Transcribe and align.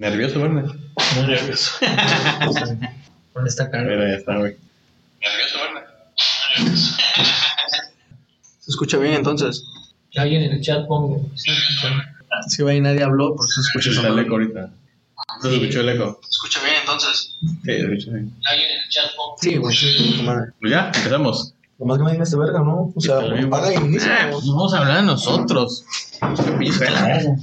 ¿Nervioso, 0.00 0.40
Werner? 0.40 0.64
Muy 0.64 1.26
nervioso. 1.26 1.72
Con 3.34 3.46
esta 3.46 3.70
cara. 3.70 3.84
Mira, 3.84 4.08
ya 4.08 4.16
está, 4.16 4.38
güey. 4.38 4.56
¿Se 8.60 8.70
escucha 8.70 8.96
bien 8.96 9.12
entonces? 9.12 9.62
Alguien 10.16 10.44
en 10.44 10.52
el 10.52 10.62
chat 10.62 10.86
pongo. 10.86 11.30
Sí, 11.34 11.50
escuchando. 11.50 12.02
Si 12.48 12.62
va 12.62 12.72
y 12.72 12.80
nadie 12.80 13.02
habló, 13.02 13.36
por 13.36 13.44
eso 13.44 13.60
se 13.60 13.68
escucha 13.68 13.90
Escucha 13.90 14.08
esa 14.08 14.18
el 14.18 14.24
eco 14.24 14.36
ahorita. 14.36 14.70
¿No 15.42 15.50
se 15.50 15.56
escuchó 15.56 15.80
el 15.80 15.88
eco? 15.90 16.18
¿Se 16.22 16.30
escucha 16.30 16.64
bien 16.64 16.76
entonces? 16.80 17.36
Sí, 17.42 17.58
se 17.64 17.80
escucha 17.82 18.10
bien. 18.12 18.34
Alguien 18.46 18.70
en 18.70 18.82
el 18.82 18.88
chat 18.88 19.14
pongo. 19.14 19.36
Sí, 19.38 19.56
güey, 19.58 19.76
sí, 19.76 19.92
sí. 19.92 20.26
Pues 20.60 20.72
ya, 20.72 20.90
empezamos. 20.94 21.52
Nomás 21.80 21.96
que 21.96 22.04
me 22.04 22.12
digas 22.12 22.30
de 22.30 22.36
verga, 22.36 22.60
¿no? 22.60 22.92
O 22.94 23.00
sea, 23.00 23.20
paga 23.48 23.72
y 23.72 23.76
inicia. 23.76 24.14
Ah, 24.14 24.28
pues 24.30 24.46
vamos 24.46 24.74
a 24.74 24.78
hablar 24.80 24.96
de 24.98 25.02
nosotros. 25.04 25.86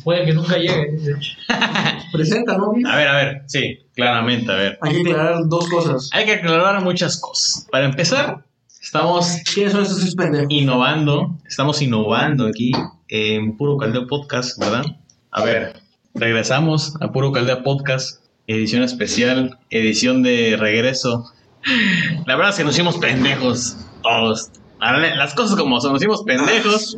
Puede 0.04 0.26
que 0.26 0.34
nunca 0.34 0.58
llegue. 0.58 0.92
de 0.92 1.12
hecho. 1.14 1.32
Presenta, 2.12 2.56
¿no? 2.56 2.72
A 2.88 2.96
ver, 2.96 3.08
a 3.08 3.16
ver, 3.16 3.42
sí, 3.48 3.80
claramente, 3.96 4.52
a 4.52 4.56
ver. 4.56 4.78
Hay 4.82 5.02
que 5.02 5.10
aclarar 5.12 5.48
dos 5.48 5.68
cosas. 5.68 6.10
Hay 6.14 6.26
que 6.26 6.34
aclarar 6.34 6.84
muchas 6.84 7.20
cosas. 7.20 7.68
Para 7.72 7.86
empezar, 7.86 8.46
estamos 8.80 9.38
¿Quiénes 9.52 9.74
son 9.74 9.86
pendejos? 10.16 10.48
innovando, 10.50 11.36
estamos 11.48 11.82
innovando 11.82 12.46
aquí 12.46 12.72
en 13.08 13.58
Puro 13.58 13.78
Caldeo 13.78 14.06
Podcast, 14.06 14.60
¿verdad? 14.60 14.86
A 15.32 15.44
ver, 15.44 15.82
regresamos 16.14 16.94
a 17.02 17.12
Puro 17.12 17.32
Caldeo 17.32 17.64
Podcast, 17.64 18.22
edición 18.46 18.84
especial, 18.84 19.58
edición 19.72 20.22
de 20.22 20.58
regreso. 20.58 21.32
La 22.26 22.36
verdad 22.36 22.52
es 22.52 22.58
que 22.58 22.64
nos 22.64 22.76
hicimos 22.76 22.98
pendejos, 22.98 23.78
todos. 24.02 24.52
Las 24.80 25.34
cosas 25.34 25.58
como 25.58 25.82
son, 25.82 25.94
nos 25.94 26.02
hicimos 26.02 26.24
pendejos. 26.24 26.98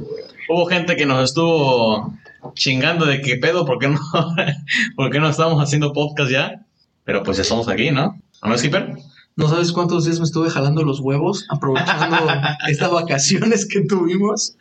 Hubo 0.49 0.65
gente 0.65 0.95
que 0.95 1.05
nos 1.05 1.23
estuvo 1.23 2.13
chingando 2.53 3.05
de 3.05 3.21
qué 3.21 3.37
pedo, 3.37 3.65
¿por 3.65 3.79
qué 3.79 3.87
no, 3.87 3.99
por 4.95 5.11
qué 5.11 5.19
no 5.19 5.29
estamos 5.29 5.61
haciendo 5.61 5.93
podcast 5.93 6.31
ya? 6.31 6.65
Pero 7.03 7.23
pues 7.23 7.37
ya 7.37 7.43
estamos 7.43 7.67
aquí, 7.67 7.91
¿no? 7.91 8.19
¿No, 8.43 8.57
Skipper? 8.57 8.95
No 9.35 9.47
sabes 9.47 9.71
cuántos 9.71 10.05
días 10.05 10.19
me 10.19 10.25
estuve 10.25 10.49
jalando 10.49 10.83
los 10.83 10.99
huevos 10.99 11.45
aprovechando 11.49 12.17
estas 12.67 12.91
vacaciones 12.91 13.65
que 13.65 13.81
tuvimos. 13.85 14.57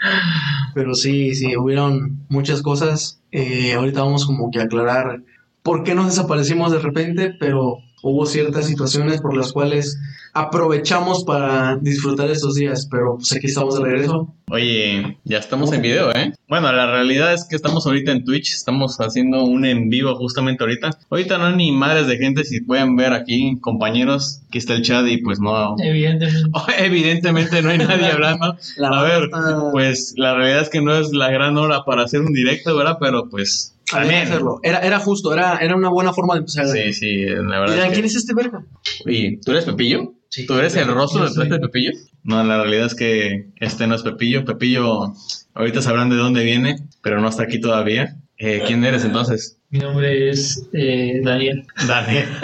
Pero 0.74 0.94
sí, 0.94 1.34
sí, 1.34 1.56
hubieron 1.56 2.24
muchas 2.28 2.62
cosas. 2.62 3.20
Eh, 3.33 3.74
ahorita 3.74 4.02
vamos 4.02 4.24
como 4.24 4.50
que 4.50 4.61
a 4.61 4.64
aclarar 4.64 5.22
por 5.62 5.83
qué 5.83 5.94
nos 5.94 6.06
desaparecimos 6.06 6.70
de 6.70 6.78
repente, 6.78 7.34
pero 7.38 7.78
hubo 8.02 8.27
ciertas 8.27 8.66
situaciones 8.66 9.20
por 9.20 9.36
las 9.36 9.52
cuales 9.52 9.98
aprovechamos 10.34 11.24
para 11.24 11.77
disfrutar 11.77 12.30
estos 12.30 12.55
días. 12.55 12.86
Pero 12.90 13.16
pues 13.16 13.32
aquí 13.32 13.46
estamos 13.46 13.78
de 13.78 13.84
regreso. 13.84 14.34
Oye, 14.50 15.18
ya 15.24 15.38
estamos 15.38 15.72
en 15.72 15.82
video, 15.82 16.10
¿eh? 16.14 16.32
Bueno, 16.48 16.72
la 16.72 16.90
realidad 16.90 17.34
es 17.34 17.44
que 17.44 17.56
estamos 17.56 17.86
ahorita 17.86 18.12
en 18.12 18.24
Twitch, 18.24 18.55
estamos 18.55 18.98
haciendo 18.98 19.44
un 19.44 19.66
en 19.66 19.90
vivo 19.90 20.14
justamente 20.16 20.64
ahorita. 20.64 20.90
Ahorita 21.10 21.36
no 21.36 21.46
hay 21.46 21.56
ni 21.56 21.72
madres 21.72 22.06
de 22.06 22.16
gente, 22.16 22.44
si 22.44 22.62
pueden 22.62 22.96
ver 22.96 23.12
aquí, 23.12 23.58
compañeros, 23.60 24.40
aquí 24.48 24.58
está 24.58 24.74
el 24.74 24.83
chat 24.83 25.06
y 25.06 25.18
pues 25.18 25.38
no... 25.38 25.77
Evidentemente. 25.78 26.50
Evidentemente 26.78 27.60
no 27.60 27.70
hay 27.70 27.78
nadie 27.78 28.06
hablando. 28.06 28.56
La 28.77 28.88
A 28.88 29.02
ver, 29.02 29.28
pues 29.72 30.14
la 30.16 30.34
realidad 30.34 30.62
es 30.62 30.70
que 30.70 30.80
no 30.80 30.96
es 30.96 31.12
la 31.12 31.30
gran 31.30 31.58
hora 31.58 31.84
para 31.84 32.05
hacer 32.05 32.20
un 32.20 32.33
directo, 32.33 32.74
¿verdad? 32.77 32.96
Pero 33.00 33.28
pues... 33.28 33.74
Había 33.92 34.11
que 34.11 34.28
hacerlo. 34.28 34.61
Era, 34.62 34.78
era 34.81 34.98
justo, 34.98 35.33
era, 35.33 35.58
era 35.58 35.77
una 35.77 35.89
buena 35.89 36.12
forma 36.12 36.34
de 36.34 36.41
empezar. 36.41 36.67
Sí, 36.69 36.92
sí, 36.92 37.25
la 37.27 37.61
verdad. 37.61 37.75
dirán, 37.75 37.92
¿quién 37.92 38.05
es 38.05 38.17
este 38.17 38.34
verga? 38.34 38.64
Oye, 39.06 39.39
¿tú 39.45 39.53
eres 39.53 39.64
Pepillo? 39.64 40.14
Sí. 40.28 40.47
¿Tú 40.47 40.55
eres 40.55 40.77
el 40.77 40.89
rostro 40.89 41.20
detrás 41.20 41.34
soy. 41.34 41.48
de 41.48 41.58
Pepillo? 41.58 41.92
No, 42.22 42.45
la 42.45 42.62
realidad 42.62 42.86
es 42.86 42.95
que 42.95 43.48
este 43.56 43.86
no 43.86 43.95
es 43.95 44.03
Pepillo. 44.03 44.45
Pepillo, 44.45 45.14
ahorita 45.55 45.80
sabrán 45.80 46.11
de 46.11 46.17
dónde 46.17 46.45
viene, 46.45 46.77
pero 47.03 47.20
no 47.20 47.28
está 47.28 47.45
aquí 47.45 47.61
todavía. 47.61 48.17
Eh, 48.36 48.62
¿Quién 48.67 48.84
eres 48.84 49.05
entonces? 49.05 49.58
Mi 49.70 49.80
nombre 49.80 50.30
es 50.30 50.68
eh, 50.73 51.20
Daniel. 51.24 51.67
Daniel. 51.86 52.29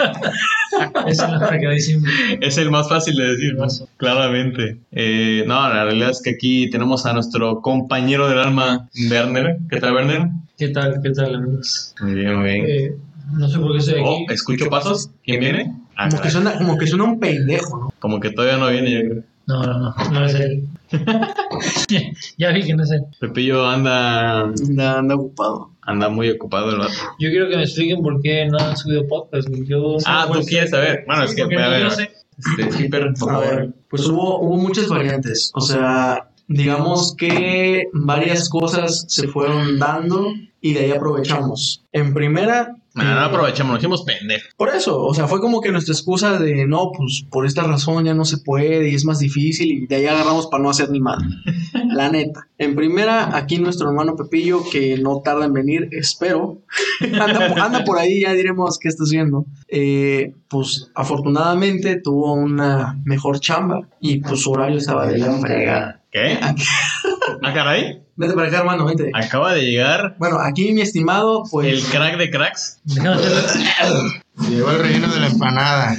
Es 2.41 2.57
el 2.57 2.69
más 2.69 2.89
fácil 2.89 3.15
de 3.15 3.31
decir. 3.31 3.55
Claramente. 3.97 4.77
Eh, 4.91 5.43
no, 5.47 5.69
la 5.69 5.85
realidad 5.85 6.09
es 6.09 6.21
que 6.21 6.31
aquí 6.31 6.69
tenemos 6.69 7.05
a 7.05 7.13
nuestro 7.13 7.61
compañero 7.61 8.27
del 8.27 8.39
alma, 8.39 8.89
Werner. 9.09 9.57
¿Qué 9.69 9.79
tal, 9.79 9.93
Werner? 9.93 10.27
¿Qué 10.57 10.69
tal? 10.69 10.99
¿Qué 11.03 11.09
tal, 11.11 11.35
amigos? 11.35 11.93
Muy 12.01 12.13
bien, 12.13 12.35
muy 12.35 12.43
bien. 12.45 12.65
Eh, 12.67 12.95
no 13.33 13.47
sé 13.49 13.59
por 13.59 13.71
qué 13.73 13.77
estoy 13.79 14.01
Oh, 14.03 14.23
aquí. 14.23 14.33
escucho 14.33 14.69
pasos. 14.69 15.09
¿Quién 15.23 15.39
viene? 15.41 15.75
Ah, 15.97 16.07
Como 16.09 16.21
que, 16.21 16.29
suena, 16.29 16.57
como 16.57 16.77
que 16.77 16.87
suena 16.87 17.03
un 17.05 17.19
pendejo, 17.19 17.77
¿no? 17.77 17.93
Como 17.99 18.19
que 18.19 18.29
todavía 18.31 18.57
no 18.57 18.69
viene, 18.69 18.91
yo 18.91 18.99
creo. 19.09 19.23
No, 19.47 19.63
no, 19.63 19.79
no. 19.79 19.95
No 20.11 20.25
es 20.25 20.33
él. 20.35 20.63
ya 22.37 22.51
vi 22.51 22.63
que 22.63 22.73
no 22.73 22.83
es 22.83 22.91
él. 22.91 23.01
Pepillo 23.19 23.65
anda, 23.67 24.41
Anda, 24.41 24.99
anda 24.99 25.15
ocupado. 25.15 25.71
anda 25.81 26.09
muy 26.09 26.29
ocupado 26.29 26.71
el 26.71 26.77
vato. 26.79 26.93
Yo 27.19 27.29
quiero 27.29 27.49
que 27.49 27.57
me 27.57 27.63
expliquen 27.63 28.01
por 28.01 28.21
qué 28.21 28.45
no 28.47 28.57
han 28.57 28.75
subido 28.77 29.07
podcast. 29.07 29.47
Yo 29.65 29.97
Ah, 30.05 30.27
tú 30.31 30.39
quieres 30.41 30.69
saber. 30.71 31.03
Bueno, 31.05 31.23
es 31.23 31.35
que, 31.35 31.43
porque 31.43 31.57
a 31.61 31.67
ver, 31.69 31.85
este, 31.87 32.89
por 33.19 33.29
A 33.29 33.33
favor. 33.33 33.55
ver, 33.55 33.69
pues 33.89 34.05
hubo, 34.07 34.39
hubo 34.41 34.57
muchas 34.57 34.87
variantes. 34.87 35.51
O 35.53 35.61
sea, 35.61 36.29
digamos 36.47 37.15
que 37.17 37.83
varias 37.93 38.49
cosas 38.49 39.05
se 39.07 39.27
fueron 39.27 39.79
dando 39.79 40.27
y 40.61 40.73
de 40.73 40.79
ahí 40.81 40.91
aprovechamos. 40.91 41.83
En 41.91 42.13
primera, 42.13 42.75
Bueno, 42.95 43.13
no 43.13 43.21
eh, 43.21 43.25
aprovechamos, 43.25 43.73
nos 43.73 43.79
hicimos 43.81 44.01
pendejos. 44.03 44.49
por 44.57 44.69
eso, 44.69 44.99
o 45.03 45.13
sea, 45.13 45.27
fue 45.27 45.39
como 45.39 45.61
que 45.61 45.71
nuestra 45.71 45.93
excusa 45.93 46.39
de 46.39 46.65
no, 46.67 46.91
pues 46.97 47.23
por 47.29 47.45
esta 47.45 47.61
razón 47.63 48.03
ya 48.05 48.13
no 48.15 48.25
se 48.25 48.37
puede 48.39 48.89
y 48.89 48.95
es 48.95 49.05
más 49.05 49.19
difícil 49.19 49.71
y 49.71 49.85
de 49.85 49.95
ahí 49.97 50.05
agarramos 50.07 50.47
para 50.47 50.63
no 50.63 50.69
hacer 50.71 50.89
ni 50.89 50.99
madre. 50.99 51.25
La 51.93 52.09
neta. 52.09 52.47
En 52.57 52.75
primera, 52.75 53.37
aquí 53.37 53.57
nuestro 53.59 53.89
hermano 53.89 54.15
Pepillo, 54.15 54.61
que 54.71 54.97
no 54.97 55.21
tarda 55.23 55.45
en 55.45 55.53
venir, 55.53 55.87
espero. 55.91 56.61
anda, 57.21 57.47
por- 57.47 57.59
anda 57.59 57.83
por 57.83 57.99
ahí, 57.99 58.21
ya 58.21 58.33
diremos 58.33 58.79
qué 58.79 58.87
está 58.89 59.03
haciendo. 59.03 59.45
Eh, 59.67 60.33
pues 60.47 60.89
afortunadamente 60.95 61.99
tuvo 62.01 62.33
una 62.33 62.99
mejor 63.05 63.39
chamba 63.39 63.87
y 63.99 64.19
pues 64.19 64.41
su 64.41 64.51
horario 64.51 64.77
estaba 64.77 65.05
de 65.07 65.17
la 65.19 65.31
fregada. 65.39 66.01
¿Qué? 66.15 66.39
Ah, 67.43 67.53
caray. 67.53 68.01
Vete 68.15 68.33
para 68.35 68.47
acá, 68.47 68.59
hermano, 68.59 68.85
vente. 68.85 69.11
Acaba 69.13 69.53
de 69.53 69.63
llegar 69.65 70.15
Bueno, 70.17 70.39
aquí 70.39 70.71
mi 70.71 70.79
estimado, 70.79 71.43
el 71.43 71.49
pues. 71.51 71.85
crack 71.91 72.17
de 72.17 72.29
cracks. 72.29 72.79
Llegó 74.49 74.71
el 74.71 74.79
relleno 74.79 75.13
de 75.13 75.19
la 75.19 75.27
empanada. 75.27 75.93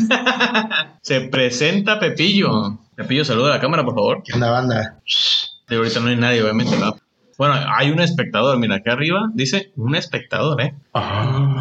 Se 1.03 1.21
presenta 1.21 2.00
Pepillo. 2.00 2.78
Pepillo, 2.94 3.26
saluda 3.26 3.50
a 3.50 3.55
la 3.56 3.60
cámara, 3.60 3.84
por 3.84 3.94
favor. 3.94 4.22
¿Qué 4.25 4.32
onda, 4.32 4.50
banda? 4.50 5.00
De 5.69 5.76
ahorita 5.76 6.00
no 6.00 6.09
hay 6.09 6.16
nadie, 6.16 6.43
obviamente, 6.43 6.78
¿no? 6.78 6.97
Bueno, 7.37 7.55
hay 7.76 7.91
un 7.91 8.00
espectador, 8.00 8.59
mira, 8.59 8.76
acá 8.76 8.93
arriba 8.93 9.28
dice 9.34 9.71
un 9.76 9.94
espectador, 9.97 10.59
¿eh? 10.62 10.75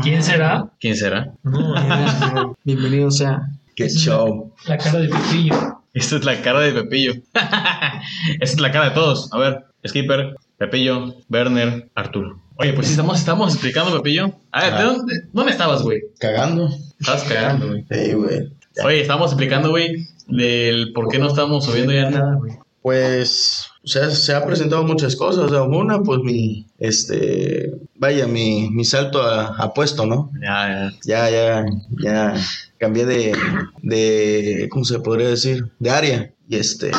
¿Quién 0.01 0.23
será? 0.23 0.69
¿Quién 0.79 0.95
será? 0.95 1.33
No, 1.43 2.55
Bienvenido 2.63 3.11
sea. 3.11 3.49
Qué 3.75 3.89
show. 3.89 4.53
la 4.65 4.77
cara 4.77 4.99
de 4.99 5.09
Pepillo. 5.09 5.74
Esta 5.95 6.17
es 6.17 6.25
la 6.25 6.41
cara 6.41 6.59
de 6.59 6.71
Pepillo. 6.73 7.13
Esta 7.33 8.01
es 8.39 8.59
la 8.59 8.71
cara 8.71 8.89
de 8.89 8.91
todos. 8.95 9.31
A 9.33 9.37
ver, 9.39 9.65
Skipper, 9.87 10.35
Pepillo, 10.57 11.15
Werner, 11.29 11.89
Arturo. 11.95 12.41
Oye, 12.57 12.73
pues 12.73 12.87
sí, 12.87 12.93
estamos, 12.93 13.17
estamos 13.19 13.53
explicando, 13.53 13.95
Pepillo. 13.97 14.31
A 14.51 14.61
ver, 14.63 14.73
¿de 14.73 14.79
Ah. 14.79 14.83
dónde, 14.83 15.21
dónde 15.33 15.51
estabas, 15.51 15.81
güey? 15.81 16.01
Cagando. 16.19 16.69
Estabas 16.99 17.23
cagando, 17.23 17.67
güey. 17.67 17.85
Sí, 17.89 18.13
güey. 18.13 18.51
Oye, 18.83 19.01
estamos 19.01 19.31
explicando, 19.31 19.69
güey, 19.69 20.05
del 20.27 20.91
por 20.93 21.07
qué 21.09 21.17
no 21.19 21.27
estamos 21.27 21.65
subiendo 21.65 21.91
ya 21.93 22.09
nada, 22.09 22.35
güey. 22.35 22.53
Pues, 22.85 23.65
o 23.83 23.87
sea, 23.87 24.11
se 24.11 24.31
ha 24.35 24.45
presentado 24.45 24.83
muchas 24.83 25.15
cosas. 25.15 25.45
O 25.45 25.49
sea, 25.49 25.63
una, 25.63 26.03
pues 26.03 26.19
mi, 26.19 26.67
este, 26.77 27.71
vaya, 27.95 28.27
mi, 28.27 28.69
mi 28.69 28.85
salto 28.85 29.23
a, 29.23 29.55
a 29.57 29.73
puesto, 29.73 30.05
¿no? 30.05 30.29
Ya, 30.39 30.91
ya. 31.03 31.29
Ya, 31.29 31.29
ya, 31.31 31.65
ya 32.03 32.33
cambié 32.77 33.07
de, 33.07 33.35
de, 33.81 34.67
¿cómo 34.69 34.85
se 34.85 34.99
podría 34.99 35.29
decir? 35.29 35.71
De 35.79 35.89
área. 35.89 36.31
Y 36.47 36.57
este, 36.57 36.91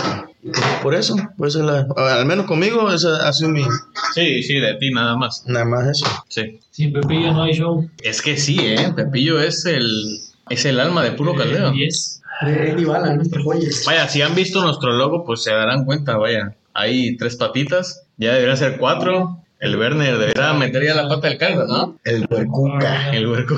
por 0.83 0.97
eso, 0.97 1.15
pues 1.39 1.55
la, 1.55 1.87
al 1.97 2.27
menos 2.27 2.47
conmigo, 2.47 2.93
esa 2.93 3.29
ha 3.29 3.33
sido 3.33 3.51
mi, 3.51 3.63
Sí, 4.13 4.43
sí, 4.43 4.55
de 4.59 4.75
ti 4.75 4.91
nada 4.91 5.17
más. 5.17 5.45
nada 5.47 5.67
más 5.67 5.87
eso. 5.87 6.05
Sí. 6.29 6.59
Sin 6.73 6.93
Pepillo 6.93 7.33
no 7.33 7.45
hay 7.45 7.53
show. 7.53 7.89
Es 8.03 8.23
que 8.23 8.37
sí, 8.37 8.59
¿eh? 8.61 8.93
Pepillo 8.97 9.41
es 9.41 9.65
el, 9.67 9.87
es 10.51 10.65
el 10.65 10.81
alma 10.81 11.05
de 11.05 11.13
puro 11.13 11.37
caldeo. 11.37 11.73
Yes. 11.75 12.23
Eddie 12.43 12.85
Bala, 12.85 13.15
nuestro. 13.15 13.43
Vaya, 13.87 14.09
si 14.09 14.23
han 14.23 14.35
visto 14.35 14.63
nuestro 14.63 14.93
logo, 14.93 15.25
pues 15.25 15.43
se 15.43 15.53
darán 15.53 15.85
cuenta, 15.85 16.17
vaya. 16.17 16.55
Hay 16.75 17.17
tres 17.17 17.37
patitas, 17.37 18.07
ya 18.17 18.33
deberían 18.33 18.57
ser 18.57 18.79
cuatro. 18.79 19.43
El 19.59 19.77
Werner 19.77 20.19
debería 20.19 20.53
meter 20.53 20.85
ya 20.85 20.95
la 20.95 21.09
pata 21.09 21.29
del 21.29 21.39
caldo, 21.39 21.67
¿no? 21.67 21.99
El 22.05 22.27
huercuca. 22.31 23.11
El 23.11 23.27
huerco. 23.27 23.57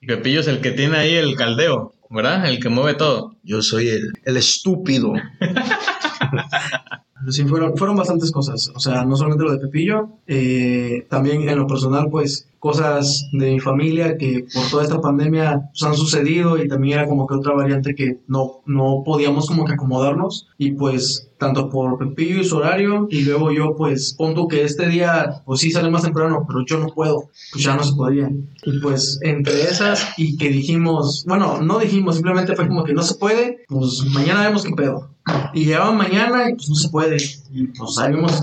Y 0.00 0.06
Pepillo 0.06 0.40
es 0.40 0.46
el 0.46 0.60
que 0.60 0.70
tiene 0.70 0.98
ahí 0.98 1.14
el 1.16 1.34
caldeo, 1.34 1.94
¿verdad? 2.08 2.46
El 2.46 2.60
que 2.60 2.68
mueve 2.68 2.94
todo. 2.94 3.34
Yo 3.42 3.62
soy 3.62 3.88
el, 3.88 4.12
el 4.24 4.36
estúpido. 4.36 5.12
Sí, 7.28 7.44
fueron, 7.44 7.76
fueron 7.76 7.96
bastantes 7.96 8.30
cosas. 8.32 8.70
O 8.74 8.80
sea, 8.80 9.04
no 9.04 9.16
solamente 9.16 9.44
lo 9.44 9.52
de 9.52 9.58
Pepillo, 9.58 10.08
eh, 10.26 11.06
también 11.08 11.48
en 11.48 11.58
lo 11.58 11.66
personal, 11.66 12.08
pues, 12.10 12.48
cosas 12.58 13.28
de 13.32 13.50
mi 13.50 13.60
familia 13.60 14.16
que 14.16 14.46
por 14.54 14.70
toda 14.70 14.84
esta 14.84 15.00
pandemia 15.00 15.70
pues, 15.72 15.82
han 15.82 15.96
sucedido 15.96 16.62
y 16.62 16.68
también 16.68 17.00
era 17.00 17.08
como 17.08 17.26
que 17.26 17.34
otra 17.34 17.54
variante 17.54 17.96
que 17.96 18.20
no, 18.28 18.60
no 18.66 19.02
podíamos 19.04 19.48
como 19.48 19.64
que 19.64 19.72
acomodarnos. 19.72 20.48
Y 20.58 20.72
pues, 20.72 21.28
tanto 21.38 21.68
por 21.68 21.98
Pepillo 21.98 22.40
y 22.40 22.44
su 22.44 22.56
horario, 22.56 23.08
y 23.10 23.22
luego 23.22 23.50
yo, 23.50 23.74
pues, 23.76 24.14
punto 24.14 24.46
que 24.46 24.62
este 24.62 24.88
día, 24.88 25.42
pues 25.44 25.60
sí 25.60 25.72
sale 25.72 25.90
más 25.90 26.02
temprano, 26.02 26.44
pero 26.46 26.64
yo 26.64 26.78
no 26.78 26.86
puedo, 26.94 27.30
pues 27.50 27.64
ya 27.64 27.74
no 27.74 27.82
se 27.82 27.94
podía. 27.94 28.30
Y 28.64 28.78
pues, 28.78 29.18
entre 29.22 29.62
esas, 29.62 30.14
y 30.16 30.36
que 30.36 30.48
dijimos, 30.48 31.24
bueno, 31.26 31.60
no 31.60 31.80
dijimos, 31.80 32.14
simplemente 32.14 32.54
fue 32.54 32.68
como 32.68 32.84
que 32.84 32.94
no 32.94 33.02
se 33.02 33.16
puede, 33.16 33.64
pues 33.66 34.04
mañana 34.12 34.44
vemos 34.44 34.64
qué 34.64 34.72
pedo. 34.72 35.10
Y 35.52 35.64
llegaban 35.64 35.96
mañana 35.96 36.50
y 36.50 36.54
pues 36.54 36.68
no 36.68 36.74
se 36.74 36.88
puede. 36.88 37.11
Y 37.52 37.66
pues 37.68 37.98
ahí 37.98 38.14
vimos. 38.14 38.42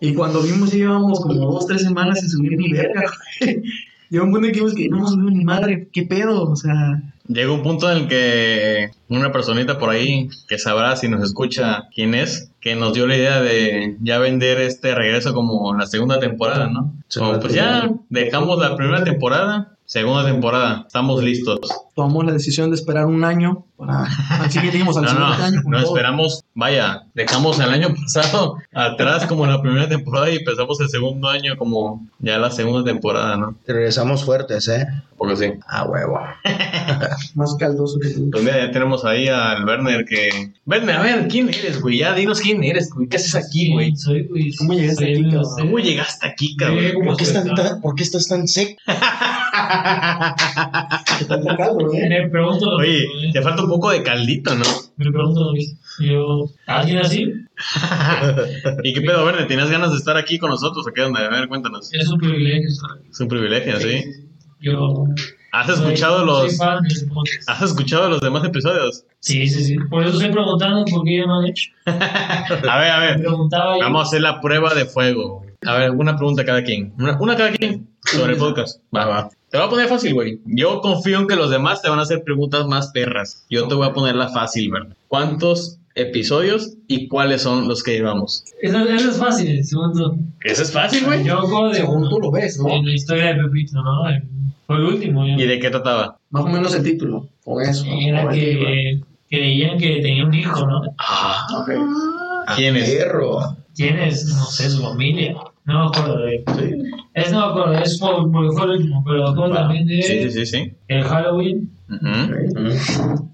Y 0.00 0.14
cuando 0.14 0.42
vimos 0.42 0.72
llevábamos 0.72 1.20
como 1.20 1.52
dos, 1.52 1.66
tres 1.66 1.82
semanas 1.82 2.20
sin 2.20 2.28
subir 2.28 2.56
ni 2.56 2.72
verga. 2.72 3.04
Llegó 4.10 4.24
un 4.24 4.32
punto 4.32 4.46
en 4.46 4.52
que 4.52 4.60
vimos 4.60 4.74
que 4.74 4.88
no 4.88 4.96
hemos 4.98 5.10
subido 5.10 5.30
ni 5.30 5.44
madre, 5.44 5.88
qué 5.92 6.02
pedo, 6.02 6.44
o 6.44 6.54
sea, 6.54 7.02
Llega 7.28 7.52
un 7.52 7.62
punto 7.62 7.90
en 7.90 7.98
el 7.98 8.08
que 8.08 8.90
una 9.08 9.32
personita 9.32 9.78
por 9.78 9.90
ahí 9.90 10.28
que 10.48 10.58
sabrá 10.58 10.94
si 10.96 11.08
nos 11.08 11.22
escucha 11.24 11.88
quién 11.92 12.14
es, 12.14 12.52
que 12.60 12.76
nos 12.76 12.94
dio 12.94 13.06
la 13.06 13.16
idea 13.16 13.40
de 13.40 13.96
ya 14.00 14.18
vender 14.18 14.60
este 14.60 14.94
regreso 14.94 15.34
como 15.34 15.74
la 15.74 15.86
segunda 15.86 16.20
temporada, 16.20 16.68
¿no? 16.68 16.94
Como, 17.12 17.40
pues 17.40 17.52
ya 17.54 17.90
dejamos 18.10 18.58
la 18.60 18.76
primera 18.76 19.02
temporada, 19.02 19.75
segunda 19.86 20.24
temporada, 20.24 20.84
estamos 20.86 21.22
listos. 21.22 21.60
tomamos 21.94 22.26
la 22.26 22.32
decisión 22.32 22.70
de 22.70 22.76
esperar 22.76 23.06
un 23.06 23.24
año 23.24 23.64
para. 23.76 24.02
Así 24.40 24.58
que 24.60 24.70
dijimos 24.70 24.96
al 24.96 25.04
No, 25.04 25.10
siguiente 25.10 25.42
año. 25.44 25.62
no, 25.64 25.70
no 25.70 25.78
todo. 25.84 25.94
esperamos, 25.96 26.44
vaya, 26.54 27.04
dejamos 27.14 27.58
el 27.60 27.70
año 27.70 27.94
pasado 28.02 28.56
atrás 28.74 29.26
como 29.26 29.46
la 29.46 29.62
primera 29.62 29.88
temporada 29.88 30.30
y 30.30 30.36
empezamos 30.36 30.80
el 30.80 30.88
segundo 30.90 31.28
año 31.28 31.56
como 31.56 32.06
ya 32.18 32.38
la 32.38 32.50
segunda 32.50 32.84
temporada, 32.84 33.36
¿no? 33.36 33.56
Regresamos 33.66 34.24
fuertes, 34.24 34.68
¿eh? 34.68 34.86
Porque 35.16 35.36
sí. 35.36 35.52
Ah, 35.66 35.84
huevo. 35.84 36.20
Más 37.34 37.54
caldoso 37.54 37.98
que 37.98 38.10
tú. 38.10 38.28
Pues 38.30 38.44
mira, 38.44 38.66
ya 38.66 38.70
tenemos 38.70 39.02
ahí 39.06 39.28
al 39.28 39.64
Werner 39.64 40.04
que... 40.04 40.52
Werner, 40.66 40.96
a 40.96 41.02
ver, 41.02 41.28
¿quién 41.28 41.48
eres, 41.48 41.80
güey? 41.80 41.98
Ya 41.98 42.12
dinos 42.12 42.40
quién 42.40 42.62
eres, 42.62 42.90
güey. 42.92 43.08
¿Qué 43.08 43.16
haces 43.16 43.34
aquí, 43.34 43.72
güey? 43.72 43.96
Soy, 43.96 44.26
güey. 44.26 44.54
¿Cómo 44.56 44.74
llegaste 44.74 45.04
soy 45.04 45.14
aquí, 45.14 45.30
cabrón? 45.30 45.54
¿Cómo 45.58 45.78
llegaste 45.78 46.26
aquí, 46.26 46.56
cabrón? 46.56 46.84
¿Por 47.06 47.16
qué, 47.16 47.24
estás 47.24 47.44
tan, 47.54 47.80
¿Por 47.80 47.94
qué 47.94 48.02
estás 48.02 48.28
tan 48.28 48.46
seco? 48.46 48.78
¿Qué 51.18 51.24
tal 51.24 51.40
te 51.44 51.56
caldo, 51.56 51.92
eh? 51.92 52.08
Me 52.08 52.28
pregunto 52.28 52.66
lo 52.66 52.76
Oye, 52.78 53.06
mismo, 53.14 53.32
te 53.32 53.38
¿eh? 53.38 53.42
falta 53.42 53.62
un 53.62 53.68
poco 53.68 53.90
de 53.90 54.02
caldito, 54.02 54.54
¿no? 54.54 54.64
Me 54.96 55.10
pregunto 55.10 55.44
lo 55.44 55.52
mismo. 55.52 55.78
Yo, 56.00 56.46
¿alguien 56.66 56.98
así? 56.98 57.24
¿Y 58.82 58.92
qué 58.94 59.00
pedo, 59.00 59.24
Werner? 59.24 59.46
¿Tienes 59.46 59.70
ganas 59.70 59.92
de 59.92 59.96
estar 59.98 60.16
aquí 60.16 60.38
con 60.38 60.50
nosotros 60.50 60.86
o 60.86 60.92
qué 60.92 61.02
onda? 61.02 61.20
A 61.26 61.30
ver, 61.30 61.48
cuéntanos. 61.48 61.92
Es 61.94 62.08
un 62.08 62.18
privilegio 62.18 62.68
estar 62.68 62.90
aquí. 62.98 63.08
Es 63.10 63.20
un 63.20 63.28
privilegio, 63.28 63.80
¿sí? 63.80 64.04
Yo. 64.60 65.04
¿Has 65.52 65.66
soy- 65.68 65.76
escuchado 65.86 66.18
soy 66.18 66.26
los... 66.26 66.54
podcast. 67.08 67.48
¿Has 67.48 67.62
escuchado 67.62 68.10
los 68.10 68.20
demás 68.20 68.44
episodios? 68.44 69.04
Sí, 69.20 69.48
sí, 69.48 69.64
sí. 69.64 69.76
Por 69.88 70.02
eso 70.04 70.18
estoy 70.18 70.30
preguntando 70.32 70.84
por 70.84 71.02
qué 71.04 71.16
ya 71.18 71.26
no 71.26 71.38
han 71.40 71.46
hecho. 71.46 71.70
A 71.86 72.78
ver, 72.78 72.90
a 72.90 73.00
ver. 73.00 73.24
Vamos 73.80 74.00
a 74.02 74.02
hacer 74.06 74.20
la 74.20 74.40
prueba 74.42 74.74
de 74.74 74.84
fuego. 74.84 75.45
A 75.64 75.78
ver, 75.78 75.90
una 75.92 76.16
pregunta 76.16 76.44
cada 76.44 76.62
quien. 76.62 76.92
Una, 76.98 77.16
una 77.20 77.36
cada 77.36 77.52
quien 77.52 77.88
sobre 78.02 78.32
el 78.34 78.38
podcast. 78.38 78.80
Va, 78.94 79.06
va. 79.06 79.28
Te 79.50 79.58
voy 79.58 79.66
a 79.66 79.70
poner 79.70 79.88
fácil, 79.88 80.14
güey. 80.14 80.40
Yo 80.44 80.80
confío 80.80 81.18
en 81.18 81.26
que 81.26 81.36
los 81.36 81.50
demás 81.50 81.80
te 81.82 81.88
van 81.88 81.98
a 81.98 82.02
hacer 82.02 82.22
preguntas 82.24 82.66
más 82.66 82.88
perras. 82.92 83.44
Yo 83.48 83.66
te 83.68 83.74
voy 83.74 83.86
a 83.88 83.92
poner 83.92 84.14
la 84.16 84.28
fácil, 84.28 84.70
¿verdad? 84.70 84.96
¿Cuántos 85.08 85.78
episodios 85.94 86.74
y 86.88 87.08
cuáles 87.08 87.42
son 87.42 87.68
los 87.68 87.82
que 87.82 87.92
llevamos? 87.92 88.44
Eso, 88.60 88.78
eso 88.78 89.10
es 89.10 89.16
fácil, 89.16 89.64
segundo. 89.64 90.16
Eso 90.42 90.62
es 90.62 90.72
fácil, 90.72 91.04
güey. 91.04 91.24
Yo 91.24 91.38
acuerdo 91.38 91.68
de 91.70 91.76
Según 91.76 92.08
tú 92.08 92.18
lo 92.20 92.30
ves, 92.30 92.58
¿no? 92.58 92.68
en 92.70 92.84
la 92.86 92.92
historia 92.92 93.32
de 93.34 93.42
Pepito, 93.44 93.82
¿no? 93.82 94.02
Fue 94.66 94.76
el 94.76 94.82
último. 94.82 95.26
ya. 95.26 95.34
¿Y 95.34 95.46
de 95.46 95.58
qué 95.58 95.70
trataba? 95.70 96.18
Más 96.30 96.44
o 96.44 96.48
menos 96.48 96.74
el 96.74 96.82
título. 96.82 97.28
Con 97.44 97.62
eso. 97.62 97.84
Era 97.86 98.28
que 98.28 99.00
creían 99.30 99.78
que 99.78 100.00
tenía 100.02 100.24
un 100.26 100.34
hijo, 100.34 100.66
¿no? 100.66 100.82
Ah, 100.98 101.46
Ok. 101.60 101.70
¿quién 102.56 102.76
es? 102.76 102.90
Perro. 102.90 103.56
¿Quién 103.76 103.98
es? 103.98 104.24
No 104.24 104.44
sé, 104.46 104.70
su 104.70 104.82
familia. 104.82 105.34
No 105.64 105.80
me 105.80 105.86
acuerdo 105.86 106.18
de 106.22 106.36
él. 106.36 106.92
Es 107.14 107.30
no 107.30 107.40
me 107.40 107.46
acuerdo, 107.46 107.82
es 107.82 107.98
por, 107.98 108.30
porque 108.32 108.56
fue 108.56 108.64
el 108.64 108.70
último, 108.70 109.04
pero 109.04 109.22
me 109.24 109.30
acuerdo 109.30 109.54
también 109.54 109.86
de 109.86 110.02
Sí, 110.02 110.22
sí, 110.22 110.30
sí, 110.30 110.46
sí. 110.46 110.72
el 110.88 111.02
Halloween. 111.04 111.70
Ujú. 111.88 113.26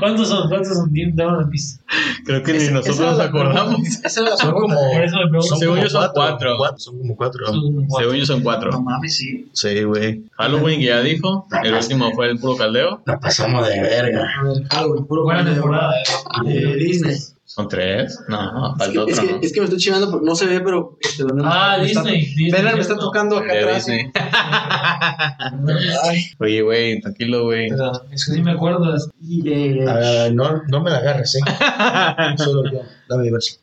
¿Cuántos 0.00 0.28
son? 0.28 0.48
¿Cuántos 0.48 0.76
son? 0.76 0.92
Dame 1.14 1.36
una 1.38 1.48
pista. 1.48 1.82
Creo 2.24 2.42
que 2.42 2.52
ni 2.54 2.68
nosotros 2.68 2.98
nos 3.00 3.18
la 3.18 3.24
acordamos. 3.24 3.80
Esa 4.04 4.22
la 4.22 4.36
Son 4.36 4.52
como-. 4.52 4.74
Son 5.42 5.58
Según 5.58 5.76
como 5.76 5.84
yo 5.84 5.90
son 5.90 6.10
cuatro. 6.14 6.56
Son 6.78 6.98
como 6.98 7.16
cuatro. 7.16 7.46
Son 7.46 7.86
cuatro. 7.86 7.98
Según 7.98 8.16
yo 8.16 8.26
son 8.26 8.40
cuatro. 8.42 8.70
No 8.72 8.80
mames, 8.82 9.16
sí. 9.16 9.48
Sí, 9.52 9.84
güey. 9.84 10.22
Halloween 10.32 10.80
que 10.80 10.86
ya 10.86 11.00
dijo. 11.00 11.46
El 11.62 11.74
último 11.74 12.10
fue 12.12 12.30
el 12.30 12.38
puro 12.38 12.56
caldeo. 12.56 13.02
La 13.06 13.20
pasamos 13.20 13.66
de 13.68 13.80
verga. 13.80 14.26
A 14.40 14.44
ver, 14.44 14.64
Halloween, 14.70 15.06
puro 15.06 15.24
Buena 15.24 15.44
temporada. 15.44 15.94
Eh, 16.46 16.76
Disney. 16.78 17.16
¿Son 17.54 17.68
tres? 17.68 18.18
No, 18.28 18.72
Es 18.72 18.78
falta 18.78 18.92
que, 18.92 18.98
otro, 18.98 19.12
es, 19.14 19.20
que, 19.20 19.32
¿no? 19.32 19.38
es 19.42 19.52
que 19.52 19.60
me 19.60 19.64
estoy 19.64 19.78
chivando 19.78 20.10
porque 20.10 20.24
no 20.24 20.34
se 20.34 20.46
ve, 20.46 20.60
pero. 20.60 20.96
Este, 21.00 21.22
¿dónde 21.24 21.42
me- 21.42 21.48
Ah, 21.52 21.76
me 21.78 21.84
está- 21.86 22.02
Disney. 22.04 22.50
Vean, 22.50 22.74
me 22.74 22.80
está 22.80 22.96
tocando 22.96 23.36
acá 23.36 23.52
De 23.52 23.58
atrás. 23.60 23.84
Disney. 23.86 24.10
Ay, 26.04 26.22
Oye, 26.38 26.62
güey, 26.62 27.00
tranquilo, 27.00 27.44
güey. 27.44 27.68
Pero 27.68 27.92
Es 28.10 28.24
que 28.24 28.32
sí 28.32 28.42
me 28.42 28.52
acuerdo. 28.52 28.94
y, 29.20 29.48
eh, 29.48 29.86
A 29.88 29.94
ver, 29.94 30.34
no, 30.34 30.62
no 30.68 30.80
me 30.80 30.90
la 30.90 30.98
agarres, 30.98 31.34
¿eh? 31.34 31.40
Solo 32.38 32.70
yo. 32.72 32.80
Dame 33.08 33.30
verso. 33.30 33.56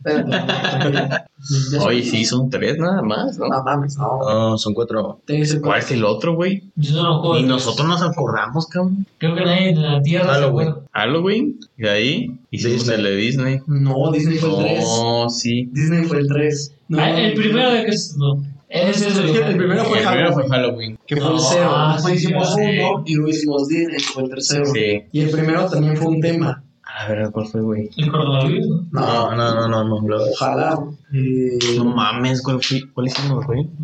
Oye, 1.81 2.03
sí, 2.03 2.25
son 2.25 2.49
tres 2.49 2.77
nada 2.77 3.01
más, 3.01 3.37
¿no? 3.37 3.47
No 3.47 3.63
mames, 3.63 3.97
no. 3.97 4.19
No, 4.19 4.57
son 4.57 4.73
cuatro. 4.73 5.21
¿Cuál 5.61 5.79
es 5.79 5.91
el 5.91 6.03
otro, 6.03 6.35
güey? 6.35 6.63
Yo 6.75 7.01
no 7.01 7.15
acuerdo. 7.17 7.41
Ni 7.41 7.47
nosotros 7.47 7.87
nos 7.87 8.01
acordamos, 8.01 8.67
cabrón. 8.67 9.05
Creo 9.17 9.35
que 9.35 9.45
nadie 9.45 9.69
en 9.69 9.81
la 9.81 10.01
tierra 10.01 10.25
se 10.35 10.41
Halloween. 10.41 10.67
acuerda. 10.69 10.87
Halloween, 10.93 11.59
y 11.77 11.81
de 11.83 11.89
ahí 11.89 12.39
hicimos 12.51 12.79
Disney. 12.79 12.97
el 12.97 13.03
de 13.03 13.15
Disney. 13.15 13.59
No, 13.67 14.11
Disney 14.11 14.37
fue 14.37 14.49
el 14.49 14.55
3. 14.57 14.83
Oh, 14.87 15.29
sí. 15.29 15.69
Disney 15.71 16.03
fue 16.05 16.19
el 16.19 16.27
3. 16.27 16.75
No, 16.89 16.99
Ah, 16.99 17.19
el 17.21 17.33
primero 17.33 17.71
de 17.71 17.85
que 17.85 17.91
es. 17.91 18.15
No. 18.17 18.41
Ese 18.67 19.07
es 19.07 19.17
el, 19.17 19.29
El 19.35 19.57
primero 19.57 19.83
fue 19.85 19.99
el 19.99 20.07
primero 20.07 20.33
fue 20.33 20.47
Halloween. 20.47 20.97
Que 21.07 21.15
fue 21.17 21.25
el 21.27 21.33
No, 21.33 21.39
0. 21.39 21.69
ah, 21.73 21.93
Después 21.95 22.19
sí, 22.19 22.25
hicimos 22.25 22.53
sí. 22.53 22.61
uno 22.61 23.03
y 23.05 23.15
luego 23.15 23.29
hicimos 23.29 23.67
Disney, 23.67 23.99
fue 23.99 24.23
el 24.23 24.29
tercero. 24.29 24.65
Sí. 24.67 25.01
Y 25.11 25.21
el 25.21 25.29
primero 25.31 25.65
también 25.69 25.97
fue 25.97 26.07
un 26.07 26.21
tema. 26.21 26.63
A 26.83 27.07
ver, 27.07 27.29
¿cuál 27.31 27.47
fue, 27.47 27.61
güey? 27.61 27.89
El 27.97 28.11
coronavirus, 28.11 28.67
¿no? 28.67 28.87
No, 28.91 29.35
no, 29.35 29.67
no, 29.67 29.67
no, 29.69 30.01
no. 30.01 30.15
Ojalá. 30.33 30.79
Eh, 31.11 31.57
No 31.77 31.85
mames, 31.85 32.41
¿cuál, 32.41 32.59
hicimos, 32.59 33.45
güey? 33.45 33.67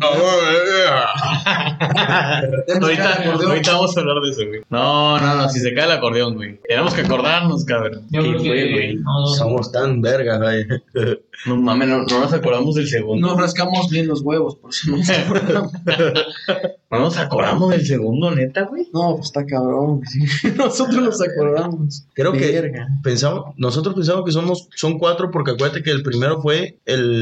ahorita, 2.80 3.22
ahorita 3.46 3.72
vamos 3.72 3.96
a 3.96 4.00
hablar 4.00 4.16
de 4.22 4.30
eso, 4.30 4.46
güey. 4.46 4.60
No, 4.70 5.18
no, 5.18 5.34
no, 5.36 5.48
si 5.48 5.60
se 5.60 5.74
cae 5.74 5.86
el 5.86 5.92
acordeón, 5.92 6.34
güey. 6.36 6.60
Tenemos 6.68 6.94
que 6.94 7.00
acordarnos, 7.02 7.64
cabrón. 7.64 8.02
Yo 8.10 8.22
¿Qué 8.22 8.28
creo 8.28 8.40
fue, 8.40 8.54
que. 8.54 8.72
güey? 8.72 8.96
No, 8.96 9.20
no. 9.20 9.26
Somos 9.26 9.72
tan 9.72 10.00
vergas, 10.00 10.40
güey. 10.40 10.66
No 11.46 11.56
mames, 11.56 11.88
no, 11.88 11.98
no 12.04 12.20
nos 12.20 12.32
acordamos 12.32 12.74
del 12.76 12.88
segundo. 12.88 13.26
Nos 13.26 13.36
rascamos 13.38 13.90
bien 13.90 14.06
los 14.06 14.22
huevos, 14.22 14.56
por 14.56 14.72
si 14.72 14.90
no 14.90 14.98
nos 14.98 15.10
acordamos. 15.10 15.72
No 16.88 17.00
nos 17.00 17.18
acordamos 17.18 17.70
del 17.70 17.84
segundo, 17.84 18.30
neta, 18.30 18.62
güey. 18.62 18.88
No, 18.94 19.16
pues 19.16 19.26
está 19.26 19.44
cabrón. 19.44 20.02
sí. 20.06 20.20
Nosotros 20.56 21.02
nos 21.02 21.20
acordamos. 21.20 22.06
Creo 22.14 22.32
que 22.32 22.52
Verga. 22.52 22.86
pensamos, 23.02 23.54
nosotros 23.56 23.96
pensamos 23.96 24.24
que 24.24 24.30
somos, 24.30 24.68
son 24.76 24.96
cuatro 24.96 25.32
porque 25.32 25.50
acuérdate 25.50 25.82
que 25.82 25.90
el 25.90 26.04
primero 26.04 26.40
fue 26.40 26.78
el... 26.86 27.15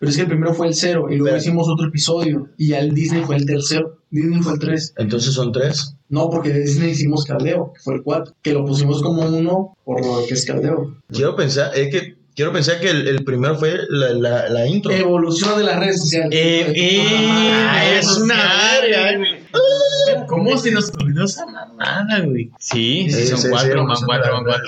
Pero 0.00 0.10
es 0.10 0.16
que 0.16 0.22
el 0.22 0.28
primero 0.28 0.54
fue 0.54 0.68
el 0.68 0.74
0 0.74 1.06
y 1.10 1.16
luego 1.16 1.24
Pero- 1.26 1.36
hicimos 1.38 1.68
otro 1.68 1.88
episodio. 1.88 2.48
Y 2.56 2.68
ya 2.68 2.78
el 2.80 2.94
Disney 2.94 3.22
fue 3.24 3.36
el 3.36 3.46
tercero. 3.46 3.98
Disney 4.10 4.40
fue 4.40 4.54
el 4.54 4.58
3. 4.58 4.94
Entonces 4.96 5.34
son 5.34 5.52
tres. 5.52 5.94
No, 6.08 6.30
porque 6.30 6.50
de 6.50 6.60
Disney 6.60 6.90
hicimos 6.92 7.24
Caldeo, 7.24 7.72
que 7.74 7.80
fue 7.82 7.94
el 7.96 8.02
4. 8.02 8.34
Que 8.42 8.52
lo 8.54 8.64
pusimos 8.64 9.02
como 9.02 9.22
uno 9.28 9.76
por 9.84 10.04
lo 10.04 10.26
que 10.26 10.34
es 10.34 10.46
Caldeo. 10.46 10.96
Quiero 11.12 11.36
pensar, 11.36 11.72
es 11.76 11.90
que 11.90 12.16
quiero 12.34 12.52
pensar 12.52 12.80
que 12.80 12.88
el, 12.90 13.06
el 13.08 13.24
primero 13.24 13.56
fue 13.58 13.76
la, 13.90 14.12
la, 14.14 14.48
la 14.48 14.66
intro. 14.66 14.90
Evolución 14.92 15.58
de 15.58 15.64
las 15.64 15.78
redes 15.78 16.00
sociales. 16.00 16.30
Eh, 16.32 16.72
eh, 16.74 17.02
Ah, 17.30 17.84
es 17.98 18.06
una 18.16 18.34
verga, 18.80 19.16
güey. 19.18 19.30
¿Cómo 20.28 20.56
se 20.58 20.70
nos 20.70 20.90
olvidó 21.00 21.24
esa 21.24 21.46
mamada, 21.46 22.20
güey? 22.20 22.50
Sí, 22.58 23.06
sí, 23.10 23.22
Sí, 23.22 23.26
son 23.28 23.38
sí, 23.38 23.48
cuatro, 23.50 23.86
van 23.86 23.96
cuatro, 24.04 24.32
van 24.34 24.44
cuatro. 24.44 24.66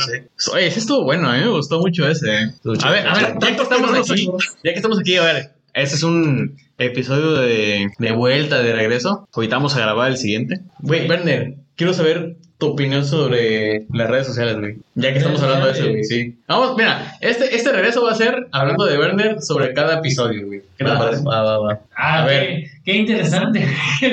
Oye, 0.52 0.66
ese 0.66 0.80
estuvo 0.80 1.04
bueno, 1.04 1.28
a 1.28 1.34
mí 1.34 1.40
me 1.40 1.48
gustó 1.50 1.78
mucho 1.78 2.08
ese. 2.08 2.28
eh. 2.34 2.50
A 2.82 2.90
ver, 2.90 3.06
a 3.06 3.14
ver, 3.14 3.34
ya 3.40 3.56
que 3.56 3.62
estamos 3.62 4.10
aquí, 4.10 4.26
ya 4.64 4.72
que 4.72 4.76
estamos 4.76 4.98
aquí, 4.98 5.16
a 5.16 5.22
ver, 5.24 5.52
este 5.74 5.94
es 5.96 6.02
un 6.02 6.56
episodio 6.78 7.32
de, 7.34 7.88
de 7.98 8.12
vuelta, 8.12 8.62
de 8.62 8.72
regreso. 8.72 9.28
Ahorita 9.32 9.56
vamos 9.56 9.76
a 9.76 9.80
grabar 9.80 10.10
el 10.10 10.16
siguiente. 10.16 10.60
Güey, 10.80 11.08
Werner, 11.08 11.54
quiero 11.80 11.94
saber 11.94 12.36
tu 12.58 12.66
opinión 12.66 13.06
sobre 13.06 13.86
las 13.90 14.10
redes 14.10 14.26
sociales, 14.26 14.58
güey. 14.58 14.76
Ya 14.94 15.12
que 15.12 15.18
estamos 15.18 15.42
hablando 15.42 15.64
de 15.64 15.72
eso, 15.72 15.88
güey, 15.88 16.04
sí. 16.04 16.38
Vamos, 16.46 16.76
mira, 16.76 17.14
este, 17.22 17.56
este 17.56 17.72
regreso 17.72 18.04
va 18.04 18.10
a 18.12 18.14
ser 18.14 18.48
hablando 18.52 18.84
de 18.84 18.98
Werner 18.98 19.40
sobre 19.40 19.72
cada 19.72 19.94
episodio, 19.94 20.46
güey. 20.46 20.60
¿Qué 20.76 20.84
te 20.84 20.90
parece? 20.92 21.24
va, 21.24 21.42
va, 21.42 21.58
va. 21.58 21.80
Ah, 21.96 22.22
A 22.22 22.26
ver. 22.26 22.46
Qué, 22.48 22.70
qué 22.84 22.96
interesante. 22.96 23.66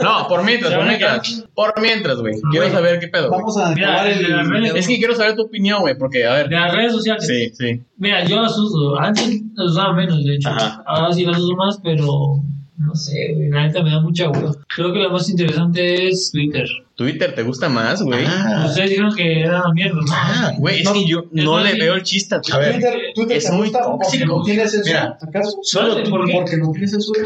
No, 0.00 0.28
por 0.28 0.44
mientras, 0.44 0.72
por 0.72 0.84
mientras. 0.86 1.44
Por 1.52 1.80
mientras, 1.80 2.18
güey. 2.20 2.34
Quiero 2.52 2.70
saber 2.70 3.00
qué 3.00 3.08
pedo. 3.08 3.28
Vamos 3.30 3.58
a 3.58 3.74
Mira, 3.74 4.08
el 4.08 4.22
de 4.22 4.28
las 4.28 4.46
el. 4.46 4.52
redes- 4.52 4.74
Es 4.76 4.86
que 4.86 4.98
quiero 4.98 5.14
saber 5.16 5.34
tu 5.34 5.42
opinión, 5.42 5.80
güey, 5.80 5.96
porque, 5.98 6.24
a 6.26 6.34
De 6.36 6.42
ver. 6.44 6.52
las 6.52 6.74
redes 6.74 6.92
sociales. 6.92 7.26
Sí, 7.26 7.50
sí. 7.54 7.80
Mira, 7.96 8.24
yo 8.24 8.40
las 8.40 8.56
uso. 8.56 8.96
Antes 9.00 9.28
las 9.54 9.72
usaba 9.72 9.94
menos, 9.94 10.24
de 10.24 10.36
hecho. 10.36 10.48
Ajá. 10.48 10.82
Ahora 10.86 11.12
sí 11.12 11.24
las 11.24 11.38
uso 11.38 11.56
más, 11.56 11.80
pero 11.82 12.40
no 12.78 12.94
sé, 12.94 13.32
güey. 13.34 13.48
La 13.50 13.66
neta 13.66 13.82
me 13.82 13.90
da 13.90 14.00
mucha 14.00 14.30
hueva. 14.30 14.52
Creo 14.68 14.92
que 14.92 15.00
la 15.00 15.08
más 15.08 15.28
interesante 15.28 16.08
es 16.08 16.30
Twitter. 16.32 16.66
Twitter 16.98 17.32
te 17.32 17.44
gusta 17.44 17.68
más, 17.68 18.02
güey. 18.02 18.24
Ah, 18.26 18.64
Ustedes 18.68 18.90
dijeron 18.90 19.14
que 19.14 19.40
era 19.42 19.60
una 19.62 19.72
mierda, 19.72 19.94
¿no? 20.00 20.12
ah, 20.12 20.52
Güey, 20.58 20.80
es 20.80 20.84
No, 20.84 20.92
que 20.94 21.06
yo 21.06 21.20
es 21.20 21.44
no 21.44 21.52
más 21.52 21.64
le 21.72 21.78
veo 21.78 21.94
el 21.94 22.02
chiste 22.02 22.34
a 22.34 22.38
A 22.38 22.40
Twitter. 22.42 22.60
ver, 22.60 22.72
Twitter, 22.74 23.00
Twitter 23.14 23.36
es 23.36 23.44
te 23.44 23.52
muy 23.52 23.68
gusta 23.68 23.82
porque 23.84 24.04
tóxico. 24.04 24.36
no 24.38 24.44
censura, 24.44 24.82
Mira. 24.84 25.18
¿acaso? 25.22 25.58
solo 25.62 25.92
¿Sabes 25.94 26.08
por 26.10 26.26
qué? 26.26 26.32
Porque 26.32 26.56
no 26.56 26.72
tienes 26.72 26.90
censura. 26.90 27.22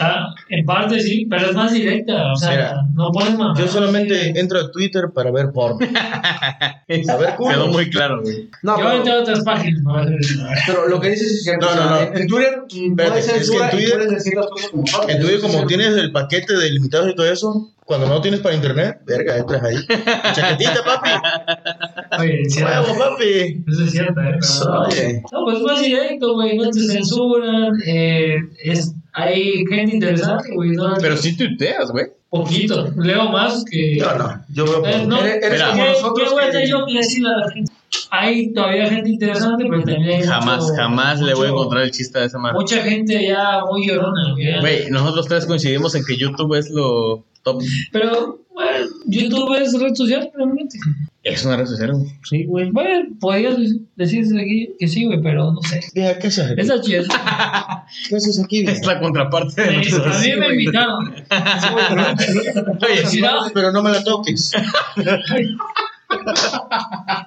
Ah, 0.00 0.34
en 0.48 0.64
parte 0.64 0.98
sí, 1.00 1.26
pero 1.28 1.50
es 1.50 1.54
más 1.54 1.72
directa. 1.74 2.32
O 2.32 2.36
sea, 2.36 2.50
Mira, 2.50 2.82
no 2.94 3.10
puedes 3.12 3.36
mamar. 3.38 3.56
yo 3.62 3.68
solamente 3.68 4.40
entro 4.40 4.58
a 4.58 4.70
Twitter 4.72 5.04
para 5.14 5.30
ver 5.30 5.52
porno. 5.52 5.78
A 7.08 7.16
ver, 7.16 7.36
culos. 7.36 7.54
Quedó 7.54 7.66
muy 7.68 7.88
claro, 7.90 8.20
güey. 8.22 8.48
No, 8.62 8.78
Yo 8.78 8.92
entro 8.92 9.12
a 9.14 9.20
otras 9.20 9.40
páginas. 9.44 9.82
¿no? 9.82 9.94
pero 10.66 10.88
lo 10.88 11.00
que 11.00 11.10
dices 11.10 11.32
es 11.32 11.42
cierto. 11.44 11.66
No, 11.66 11.74
no, 11.74 11.90
no. 11.90 12.00
En, 12.02 12.26
Twitter 12.26 12.58
no 12.58 13.14
es 13.14 13.26
que 13.26 13.36
en 13.36 13.70
Twitter-. 13.70 14.08
En 15.08 15.20
Twitter, 15.20 15.40
como 15.40 15.66
tienes 15.66 15.88
el 15.96 16.12
paquete 16.12 16.54
de 16.56 16.70
limitados 16.70 17.10
y 17.10 17.14
todo 17.14 17.30
eso, 17.30 17.70
cuando 17.84 18.06
no 18.08 18.20
tienes 18.20 18.40
para 18.40 18.54
internet, 18.54 19.00
verga, 19.04 19.36
entras 19.38 19.62
ahí. 19.62 19.76
Chaquetita, 20.34 20.84
papi. 20.84 21.10
Oye, 22.20 22.44
sí, 22.48 22.62
Huevo, 22.62 22.98
papi. 22.98 23.64
Eso 23.68 23.84
es 23.84 23.90
cierto, 23.90 24.20
eh, 24.20 24.38
pero- 24.40 24.80
Oye. 24.86 25.22
No, 25.32 25.44
pues 25.44 25.60
más 25.60 25.80
directo, 25.82 26.34
güey, 26.34 26.56
no 26.58 26.70
te 26.70 26.80
censuran, 26.80 27.72
eh, 27.86 28.36
es, 28.64 28.94
hay 29.12 29.64
gente 29.68 29.96
interesante, 29.96 30.54
güey, 30.54 30.70
no, 30.70 30.94
Pero 31.00 31.16
sí 31.16 31.36
tuiteas, 31.36 31.90
güey. 31.90 32.06
poquito, 32.30 32.88
leo 32.96 33.28
más 33.28 33.64
que... 33.70 33.98
Yo 33.98 34.14
no, 34.16 34.42
yo 34.54 34.64
veo 34.64 34.86
Eh, 34.86 35.04
no, 35.06 35.18
Eres- 35.20 35.42
eres 35.44 35.52
Mira. 35.52 35.70
como 35.70 35.82
¿qué- 35.84 35.90
nosotros. 35.90 36.28
¿Qué 36.28 36.34
voy 36.34 36.42
a 36.42 36.50
que- 36.50 36.56
hacer 36.56 36.68
yo 36.68 36.86
que 36.86 36.94
decirle 36.94 37.28
a 37.28 37.36
la 37.36 37.50
gente? 37.50 37.72
Hay 38.10 38.52
todavía 38.54 38.86
gente 38.88 39.10
interesante, 39.10 39.64
pero 39.68 39.82
también 39.82 40.20
hay 40.20 40.22
Jamás, 40.26 40.62
mucho- 40.62 40.74
jamás 40.76 41.20
le 41.20 41.34
voy 41.34 41.46
a 41.48 41.50
encontrar 41.50 41.82
el 41.82 41.90
chiste 41.90 42.18
a 42.18 42.24
esa 42.24 42.38
madre. 42.38 42.54
Mucha 42.58 42.82
gente 42.82 43.22
ya 43.26 43.60
muy 43.70 43.86
llorona, 43.86 44.32
güey. 44.32 44.60
Güey, 44.60 44.90
nosotros 44.90 45.26
tres 45.28 45.44
coincidimos 45.46 45.94
en 45.94 46.04
que 46.06 46.16
YouTube 46.16 46.54
es 46.54 46.70
lo 46.70 47.22
top. 47.42 47.62
Pero, 47.92 48.44
bueno, 48.54 48.86
YouTube 49.06 49.54
es 49.60 49.72
red 49.80 49.94
social, 49.94 50.30
realmente. 50.34 50.78
Es 51.22 51.44
una 51.44 51.56
red 51.56 51.66
social, 51.66 51.92
güey. 51.92 52.10
Sí, 52.28 52.44
güey. 52.44 52.70
Bueno, 52.70 53.10
podrías 53.20 53.56
decirse 53.96 54.38
aquí 54.40 54.70
que 54.78 54.88
sí, 54.88 55.04
güey, 55.06 55.22
pero 55.22 55.52
no 55.52 55.62
sé. 55.62 55.80
¿qué 55.94 56.06
haces 56.08 56.38
aquí? 56.40 56.60
Esa 56.60 56.80
chida. 56.80 57.02
¿Qué 58.08 58.16
haces 58.16 58.40
aquí, 58.42 58.60
Es 58.60 58.80
vieja? 58.80 58.94
la 58.94 59.00
contraparte 59.00 59.62
de 59.62 59.68
A 59.68 59.72
nosotros. 59.78 60.20
mí 60.20 60.32
me 60.36 60.46
invitaron. 60.48 61.14
Oye, 62.82 63.06
Si 63.06 63.20
no, 63.20 63.28
Pero 63.54 63.70
no 63.72 63.82
me 63.82 63.90
la 63.92 64.02
toques. 64.02 64.52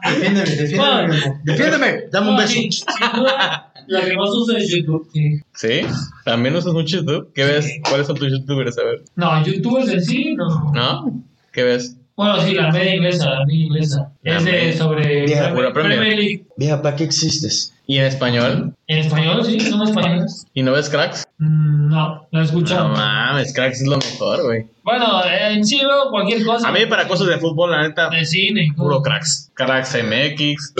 Defiéndeme, 0.05 0.49
defiéndeme. 0.55 1.39
Defiéndeme. 1.43 2.03
Dame 2.11 2.29
un 2.29 2.37
beso. 2.37 2.53
sí, 2.53 2.69
sin 2.71 2.85
duda, 3.15 3.71
la 3.87 4.05
que 4.05 4.15
más 4.15 4.29
uso 4.29 4.55
es 4.57 4.69
YouTube. 4.69 5.07
sí. 5.13 5.39
¿Sí? 5.53 5.81
¿También 6.23 6.55
usas 6.55 6.73
mucho 6.73 6.97
YouTube? 6.97 7.31
¿Qué 7.33 7.43
ves? 7.45 7.69
¿Cuáles 7.87 8.07
son 8.07 8.15
tus 8.15 8.29
youtubers? 8.31 8.77
A 8.77 8.83
ver. 8.83 9.03
No, 9.15 9.43
youtubers 9.45 9.89
en 9.89 10.03
sí, 10.03 10.35
no. 10.35 10.71
¿No? 10.73 11.23
¿Qué 11.51 11.63
ves? 11.63 11.97
Bueno, 12.15 12.41
sí, 12.41 12.53
la 12.53 12.71
media 12.71 12.95
inglesa, 12.95 13.29
la 13.29 13.45
media 13.45 13.65
inglesa. 13.65 14.11
La 14.23 14.37
Es 14.37 14.45
de 14.45 14.73
sobre 14.73 15.25
Vieja, 15.25 15.53
Premier. 15.53 15.73
Premier 15.73 16.17
League. 16.17 16.45
Vieja, 16.55 16.81
¿para 16.81 16.95
qué 16.95 17.03
existes? 17.03 17.73
¿Y 17.87 17.97
en 17.97 18.05
español? 18.05 18.73
En 18.87 18.97
español, 18.99 19.45
sí, 19.45 19.59
son 19.59 19.83
españoles. 19.87 20.47
¿Y 20.53 20.63
no 20.63 20.71
ves 20.71 20.89
cracks? 20.89 21.23
Mm, 21.37 21.89
no, 21.89 22.27
lo 22.31 22.39
he 22.41 22.43
escuchado. 22.43 22.89
No 22.89 22.95
mames, 22.95 23.53
cracks 23.53 23.81
es 23.81 23.87
lo 23.87 23.97
mejor, 23.97 24.43
güey. 24.43 24.65
Bueno, 24.83 25.21
en 25.25 25.63
sí 25.65 25.77
veo 25.77 26.09
cualquier 26.09 26.43
cosa. 26.45 26.67
A 26.67 26.71
mí 26.71 26.85
para 26.87 27.07
cosas 27.07 27.27
de 27.27 27.37
fútbol, 27.37 27.71
la 27.71 27.83
neta, 27.87 28.09
De 28.09 28.25
cine. 28.25 28.69
puro 28.75 29.01
cracks. 29.01 29.51
Cracks 29.53 29.95
MX, 29.95 30.73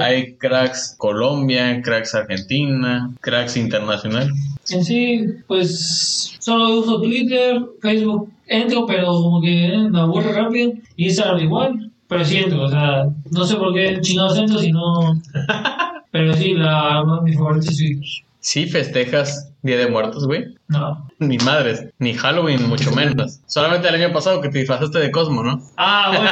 hay 0.00 0.34
cracks 0.36 0.94
Colombia, 0.98 1.80
cracks 1.82 2.14
Argentina, 2.14 3.10
cracks 3.20 3.56
internacional. 3.56 4.30
En 4.70 4.84
sí, 4.84 5.24
pues 5.46 6.34
solo 6.38 6.80
uso 6.80 7.00
Twitter, 7.00 7.60
Facebook, 7.80 8.30
entro, 8.46 8.86
pero 8.86 9.06
como 9.06 9.40
que 9.40 9.66
eh, 9.66 9.78
me 9.90 10.00
aburre 10.00 10.32
rápido. 10.32 10.72
Instagram 10.96 11.40
igual, 11.40 11.90
pero 12.06 12.24
sí 12.24 12.38
entro, 12.38 12.62
o 12.64 12.68
sea, 12.68 13.06
no 13.30 13.44
sé 13.44 13.56
por 13.56 13.72
qué 13.74 13.98
chingados 14.00 14.36
entro 14.38 14.58
si 14.58 14.72
no. 14.72 15.14
Pero 16.10 16.34
sí, 16.34 16.54
la, 16.54 17.04
mi 17.22 17.32
favorita 17.34 17.70
es 17.70 17.76
Twitter. 17.76 18.04
Sí 18.40 18.66
festejas 18.66 19.52
Día 19.62 19.76
de 19.76 19.88
Muertos, 19.88 20.26
güey. 20.26 20.54
No. 20.68 21.06
Ni 21.18 21.36
madres, 21.38 21.86
ni 21.98 22.14
Halloween, 22.14 22.68
mucho 22.68 22.92
menos. 22.92 23.40
Solamente 23.46 23.88
el 23.88 23.96
año 23.96 24.12
pasado 24.12 24.40
que 24.40 24.48
te 24.48 24.58
disfrazaste 24.58 25.00
de 25.00 25.10
Cosmo, 25.10 25.42
¿no? 25.42 25.60
Ah, 25.76 26.12
bueno, 26.14 26.30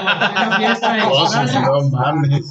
fiesta 0.58 0.92
de 0.92 1.00
disfraces. 1.00 1.52
no 1.60 1.80
mames. 1.90 2.44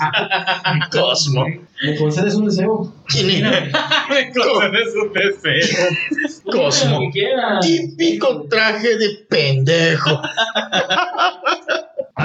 Cosmo. 0.91 1.45
Me 1.83 1.95
concedes 1.97 2.35
un 2.35 2.45
deseo. 2.47 2.93
Cosmo. 6.51 6.91
Lo 6.91 6.99
que 6.99 7.09
quieras. 7.11 7.65
Típico 7.65 8.43
traje 8.49 8.97
de 8.97 9.25
pendejo. 9.29 10.21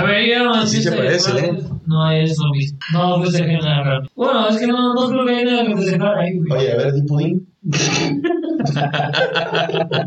A 0.01 0.05
ver, 0.05 0.29
ya 0.29 0.43
no 0.45 0.67
Sí 0.67 0.83
se 0.83 0.93
parece, 0.93 1.31
¿eh? 1.47 1.59
No 1.87 2.11
es 2.11 2.39
lo 2.39 2.51
mismo. 2.53 2.79
No 2.93 3.23
festejen 3.23 3.59
nada 3.59 3.83
raro. 3.83 4.09
Bueno, 4.15 4.49
es 4.49 4.57
que 4.59 4.67
no, 4.67 4.95
no 4.95 5.09
creo 5.09 5.27
que 5.27 5.35
haya 5.37 5.45
nada 5.51 5.67
que 5.67 5.77
festejar 5.77 6.19
ahí, 6.19 6.39
güey. 6.39 6.53
Oye, 6.61 6.73
a 6.73 6.77
ver, 6.77 6.93
di 6.95 7.03
pudín. 7.03 7.47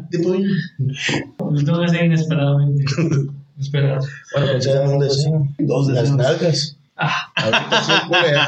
Di 0.10 0.18
pudín. 0.24 0.48
Lo 1.40 1.64
tengo 1.64 1.80
que 1.80 1.86
hacer 1.86 2.06
inesperadamente. 2.06 2.84
Espera. 3.60 4.00
Bueno, 4.34 4.48
pues 4.54 4.66
ya 4.66 4.82
un 4.82 5.00
deseo. 5.00 5.48
Dos 5.60 5.88
Las 5.90 6.04
deseos. 6.12 6.18
nalgas. 6.18 6.78
Ah, 6.98 7.32
Ahorita 7.36 7.82
sí, 7.84 7.92
culera. 8.08 8.48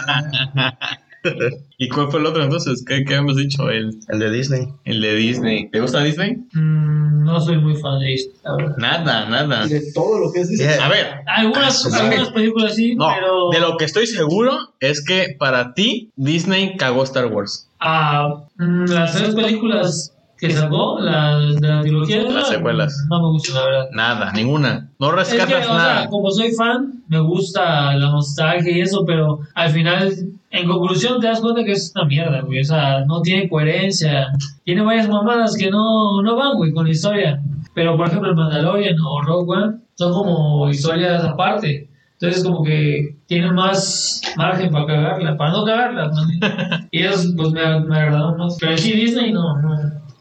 ¿Y 1.77 1.89
cuál 1.89 2.10
fue 2.10 2.20
el 2.20 2.25
otro 2.25 2.44
entonces? 2.44 2.84
¿Qué, 2.88 3.03
qué 3.05 3.15
hemos 3.15 3.36
dicho? 3.36 3.70
El, 3.70 3.98
El 4.10 4.20
de 4.20 4.32
Disney. 4.32 4.67
el 4.86 5.01
de 5.01 5.15
Disney. 5.15 5.70
¿Te 5.70 5.79
gusta 5.82 6.03
Disney? 6.03 6.38
mm, 6.53 7.24
no 7.24 7.41
soy 7.41 7.58
muy 7.58 7.75
fan 7.75 8.00
de 8.00 8.15
verdad. 8.58 8.75
Nada, 8.77 9.29
nada. 9.29 9.67
De 9.67 9.82
todo 9.94 10.20
lo 10.20 10.32
que 10.32 10.41
es 10.41 10.50
Disney. 10.50 10.77
A 10.82 10.88
ver, 10.89 11.08
Algunas, 11.25 11.86
Ah, 11.94 12.00
algunas 12.05 12.29
películas 12.29 12.75
sí, 12.75 12.96
no, 12.96 13.08
pero. 13.13 13.50
de 13.50 13.60
lo 13.60 13.77
que 13.77 13.86
estoy 13.86 14.08
seguro 14.08 14.58
es 14.79 15.03
que 15.03 15.36
para 15.39 15.74
ti 15.74 16.12
Disney 16.15 16.77
cagó 16.77 17.03
Star 17.03 17.25
Wars. 17.27 17.67
Ah, 17.79 18.44
mm, 18.58 18.86
las 18.91 19.15
tres 19.15 19.36
películas 19.36 20.12
que 20.38 20.51
sacó, 20.51 21.00
la, 21.00 21.39
de 21.39 21.68
la 21.68 21.82
trilogía. 21.82 22.24
Las 22.24 22.50
secuelas. 22.50 23.06
No 23.10 23.22
me 23.22 23.27
gustan, 23.30 23.56
la 23.56 23.63
verdad. 23.65 23.89
Nada, 23.94 24.32
ninguna. 24.34 24.89
No 25.00 25.20
Es 25.20 25.30
que, 25.30 25.38
rescatas 25.38 25.68
o 25.68 25.74
nada. 25.74 26.00
sea, 26.01 26.10
como 26.10 26.32
soy 26.32 26.51
fan, 26.51 27.04
me 27.08 27.20
gusta 27.20 27.96
la 27.96 28.10
nostalgia 28.10 28.77
y 28.77 28.82
eso, 28.82 29.06
pero 29.06 29.39
al 29.54 29.70
final, 29.70 30.13
en 30.51 30.68
conclusión, 30.68 31.20
te 31.22 31.27
das 31.27 31.42
cuenta 31.42 31.63
que 31.63 31.72
es 31.72 31.92
una 31.96 32.06
mierda, 32.06 32.42
güey. 32.42 32.62
O 32.62 32.65
sea, 32.65 33.06
no 33.06 33.22
tiene 33.22 33.48
coherencia. 33.48 34.27
Tiene 34.63 34.82
varias 34.82 35.08
mamadas 35.08 35.56
que 35.56 35.70
no, 35.70 36.22
no 36.22 36.36
van, 36.36 36.58
güey, 36.58 36.74
con 36.74 36.86
la 36.86 36.92
historia. 36.92 37.42
Pero, 37.74 37.96
por 37.98 38.08
ejemplo, 38.08 38.30
el 38.30 38.36
Mandalorian 38.36 38.96
o 39.00 39.22
Rogue 39.22 39.58
One 39.58 39.77
son 39.96 40.13
como 40.13 40.70
historias 40.70 41.24
aparte. 41.24 41.89
Entonces, 42.20 42.44
como 42.44 42.63
que 42.63 43.18
tienen 43.27 43.54
más 43.54 44.22
margen 44.38 44.72
para 44.72 44.86
cagarla, 44.86 45.38
para 45.38 45.51
no 45.51 45.65
cagarla. 45.65 46.08
¿no? 46.08 46.77
Y 46.92 47.04
ellos, 47.04 47.34
pues, 47.36 47.51
me, 47.51 47.62
me 47.82 47.98
agradaron 47.98 48.38
más. 48.38 48.58
Pero 48.60 48.77
sí, 48.77 48.94
Disney 48.94 49.34
no, 49.34 49.62
no, 49.62 49.75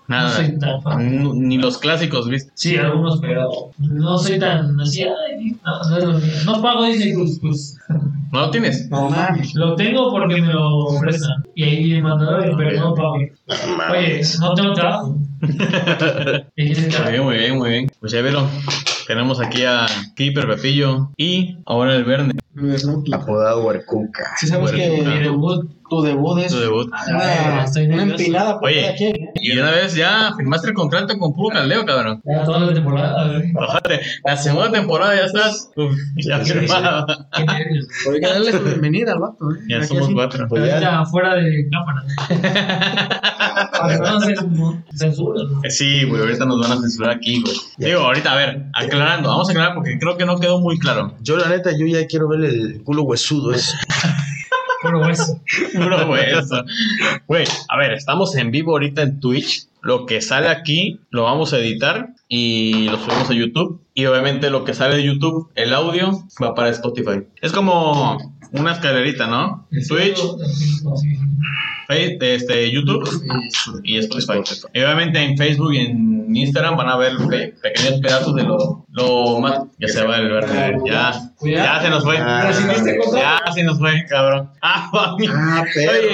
no 0.06 0.16
Nada. 0.16 0.37
soy 0.37 0.58
tan 0.58 0.82
fan. 0.82 1.49
Ni 1.49 1.56
los 1.58 1.78
clásicos, 1.78 2.28
¿viste? 2.28 2.50
Sí, 2.54 2.76
algunos, 2.76 3.20
pero 3.20 3.70
no 3.78 4.18
soy 4.18 4.38
tan 4.38 4.78
así. 4.80 5.02
ay, 5.02 5.56
no, 5.64 6.12
no. 6.12 6.20
No 6.44 6.62
pago 6.62 6.84
Disney 6.84 7.14
Plus, 7.14 7.38
pues. 7.40 7.78
¿No 8.32 8.40
lo 8.40 8.50
tienes? 8.50 8.90
No 8.90 9.08
mames. 9.08 9.54
Lo 9.54 9.76
tengo 9.76 10.11
porque 10.11 10.42
me 10.42 10.52
lo 10.52 10.88
prestan. 11.00 11.44
Y 11.54 11.62
ahí 11.62 11.90
me 11.92 12.02
mandaron, 12.02 12.56
pero 12.56 12.80
no 12.80 12.94
pago. 12.94 13.14
Oye, 13.92 14.20
no 14.40 14.54
tengo 14.54 14.73
trabajo. 14.75 15.16
¿Y 16.56 16.68
qué 16.68 16.75
se 16.75 17.00
Muy 17.00 17.11
bien, 17.12 17.25
muy 17.25 17.37
bien, 17.38 17.58
muy 17.58 17.70
bien. 17.70 17.90
Pues 18.00 18.12
ya 18.12 18.20
vieron. 18.23 18.49
Tenemos 19.06 19.40
aquí 19.40 19.64
a 19.64 19.87
Keeper 20.16 20.46
Pepillo 20.49 21.11
y 21.16 21.58
ahora 21.66 21.94
el 21.94 22.04
Verne. 22.04 22.34
No, 22.54 23.02
Apodado 23.12 23.64
Huercuca. 23.64 24.32
Sí 24.37 24.46
sabes 24.46 24.73
que 24.73 25.02
Tu 25.95 26.03
debut 26.03 26.39
es 26.41 26.53
Tu 26.53 26.59
debut. 26.61 26.89
una, 27.09 27.19
Ah, 27.21 27.63
estoy 27.65 27.87
una 27.87 28.03
empinada 28.03 28.59
por 28.59 28.69
Oye. 28.69 28.95
quien, 28.97 29.15
¿eh? 29.17 29.31
Y 29.37 29.57
una 29.59 29.71
vez 29.71 29.95
ya 29.95 30.33
firmaste 30.37 30.69
el 30.69 30.75
contrato 30.75 31.17
con 31.19 31.35
puro 31.35 31.55
caldeo, 31.55 31.85
cabrón. 31.85 32.21
Ya 32.25 32.45
toda 32.45 32.61
la 32.61 32.75
temporada. 32.75 33.41
Ojate, 33.55 34.01
la 34.25 34.37
segunda 34.37 34.71
temporada 34.73 35.15
ya 35.15 35.25
estás 35.27 35.71
uf, 35.77 35.95
ya 36.17 36.45
Sí, 36.45 36.53
sí, 36.53 36.59
nervios. 36.59 37.87
Pero 38.05 38.15
hay 38.15 38.21
que 38.21 38.27
darle 38.27 38.53
su 38.53 38.61
bienvenida 38.65 39.13
al 39.13 39.21
vato, 39.21 39.51
¿eh? 39.51 39.59
Ya 39.69 39.77
Aquí 39.79 39.87
somos 39.87 40.05
así. 40.05 40.15
cuatro. 40.15 40.47
Pues 40.49 40.67
ya. 40.67 40.75
Ahorita 40.75 41.05
fuera 41.07 41.35
de 41.37 41.69
cámara. 41.71 42.05
Censura. 44.95 45.43
¿no? 45.51 45.61
Sí, 45.69 46.05
güey, 46.05 46.21
ahorita 46.23 46.45
nos 46.47 46.61
van 46.61 46.73
a 46.79 46.81
censurar 46.81 47.17
aquí, 47.17 47.41
güey. 47.43 47.55
Digo, 47.79 48.01
ahorita, 48.01 48.33
a 48.33 48.37
ver, 48.37 48.67
aclarando, 48.75 49.29
vamos 49.29 49.49
a 49.49 49.53
aclarar 49.53 49.75
porque 49.75 49.99
creo 49.99 50.17
que 50.17 50.25
no 50.25 50.39
quedó 50.39 50.61
muy 50.61 50.79
claro. 50.79 51.15
Yo, 51.21 51.37
la 51.37 51.49
neta, 51.49 51.71
yo 51.79 51.87
ya 51.87 52.07
quiero 52.07 52.29
ver 52.29 52.45
el 52.45 52.83
culo 52.85 53.03
huesudo 53.03 53.53
ese. 53.53 53.73
Puro 54.85 55.00
hueso. 55.00 55.41
Puro 55.75 56.11
hueso. 56.11 56.64
Güey, 57.26 57.47
a 57.69 57.76
ver, 57.79 57.93
estamos 57.93 58.37
en 58.37 58.50
vivo 58.50 58.73
ahorita 58.73 59.03
en 59.03 59.19
Twitch. 59.19 59.67
Lo 59.81 60.07
que 60.07 60.21
sale 60.21 60.49
aquí 60.49 61.00
lo 61.11 61.25
vamos 61.25 61.53
a 61.53 61.59
editar 61.59 62.11
y 62.29 62.88
lo 62.88 62.99
subimos 62.99 63.31
a 63.31 63.35
YouTube. 63.35 63.81
Y 63.95 64.07
obviamente 64.07 64.50
lo 64.50 64.64
que 64.64 64.75
sale 64.75 64.97
de 64.97 65.05
YouTube, 65.05 65.50
el 65.55 65.73
audio, 65.73 66.26
va 66.43 66.55
para 66.55 66.71
Spotify. 66.71 67.23
Es 67.41 67.53
como 67.53 68.19
una 68.54 68.73
escalerita, 68.73 69.26
¿no? 69.26 69.66
Twitch, 69.88 70.18
este, 71.88 72.70
YouTube 72.70 73.02
y 73.82 73.99
Spotify. 73.99 74.40
Y 74.73 74.80
obviamente 74.80 75.23
en 75.23 75.37
Facebook 75.37 75.73
y 75.75 75.78
en 75.78 76.34
Instagram 76.34 76.76
van 76.76 76.88
a 76.88 76.96
ver 76.96 77.12
pe- 77.28 77.54
pequeños 77.62 78.00
pedazos 78.00 78.34
de 78.34 78.42
lo, 78.42 78.87
lo 78.90 79.38
más. 79.40 79.61
Ya 79.78 79.88
se 79.88 80.02
va 80.04 80.16
el 80.16 80.30
verde. 80.30 80.78
Ya, 80.87 81.12
ya 81.44 81.80
se 81.82 81.90
nos 81.90 82.02
fue. 82.02 82.16
Ah, 82.18 82.50
Ya 83.14 83.52
se 83.52 83.62
nos 83.62 83.78
fue, 83.78 84.04
cabrón. 84.08 84.50
Ah, 84.62 84.90
mami. 84.92 85.26
Ah. 85.30 85.64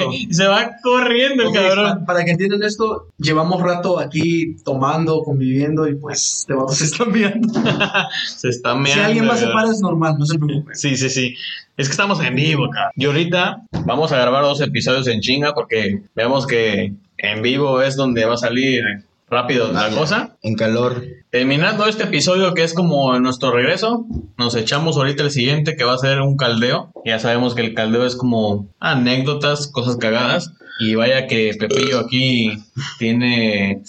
Oye, 0.07 0.27
se 0.31 0.45
va 0.45 0.71
corriendo 0.83 1.43
el 1.43 1.53
cabrón. 1.53 1.99
pa- 1.99 2.05
Para 2.05 2.25
que 2.25 2.31
entiendan 2.31 2.61
esto, 2.63 3.07
llevamos 3.17 3.61
rato 3.61 3.97
aquí 3.99 4.57
tomando, 4.65 5.23
conviviendo 5.23 5.87
y 5.87 5.95
pues 5.95 6.39
este 6.41 6.53
vato 6.53 6.73
se 6.73 6.83
están 6.85 7.11
viendo. 7.13 7.47
Se 8.35 8.49
está 8.49 8.73
Si 8.73 8.79
meando. 8.79 9.03
alguien 9.05 9.25
más 9.25 9.39
se 9.39 9.45
cabrón. 9.45 9.61
para 9.61 9.73
es 9.73 9.81
normal, 9.81 10.15
no 10.19 10.25
se 10.25 10.37
preocupen. 10.37 10.75
Sí, 10.75 10.97
sí, 10.97 11.09
sí. 11.09 11.35
Es 11.81 11.87
que 11.87 11.93
estamos 11.93 12.23
en 12.23 12.35
vivo, 12.35 12.69
cabrón. 12.69 12.91
Y 12.95 13.05
ahorita 13.05 13.63
vamos 13.87 14.11
a 14.11 14.17
grabar 14.17 14.43
dos 14.43 14.61
episodios 14.61 15.07
en 15.07 15.19
chinga 15.19 15.55
porque 15.55 16.03
vemos 16.15 16.45
que 16.45 16.93
en 17.17 17.41
vivo 17.41 17.81
es 17.81 17.95
donde 17.95 18.23
va 18.25 18.35
a 18.35 18.37
salir 18.37 18.83
rápido 19.27 19.71
la 19.71 19.89
cosa. 19.89 20.37
En 20.43 20.53
calor. 20.53 21.03
Terminando 21.31 21.87
este 21.87 22.03
episodio 22.03 22.53
que 22.53 22.61
es 22.61 22.75
como 22.75 23.19
nuestro 23.19 23.51
regreso, 23.51 24.05
nos 24.37 24.53
echamos 24.53 24.95
ahorita 24.95 25.23
el 25.23 25.31
siguiente 25.31 25.75
que 25.75 25.83
va 25.83 25.95
a 25.95 25.97
ser 25.97 26.21
un 26.21 26.37
caldeo. 26.37 26.91
Ya 27.03 27.17
sabemos 27.17 27.55
que 27.55 27.61
el 27.61 27.73
caldeo 27.73 28.05
es 28.05 28.15
como 28.15 28.67
anécdotas, 28.79 29.67
cosas 29.67 29.97
cagadas. 29.97 30.53
Y 30.79 30.93
vaya 30.93 31.25
que 31.25 31.55
Pepillo 31.59 31.99
aquí 31.99 32.59
tiene 32.99 33.81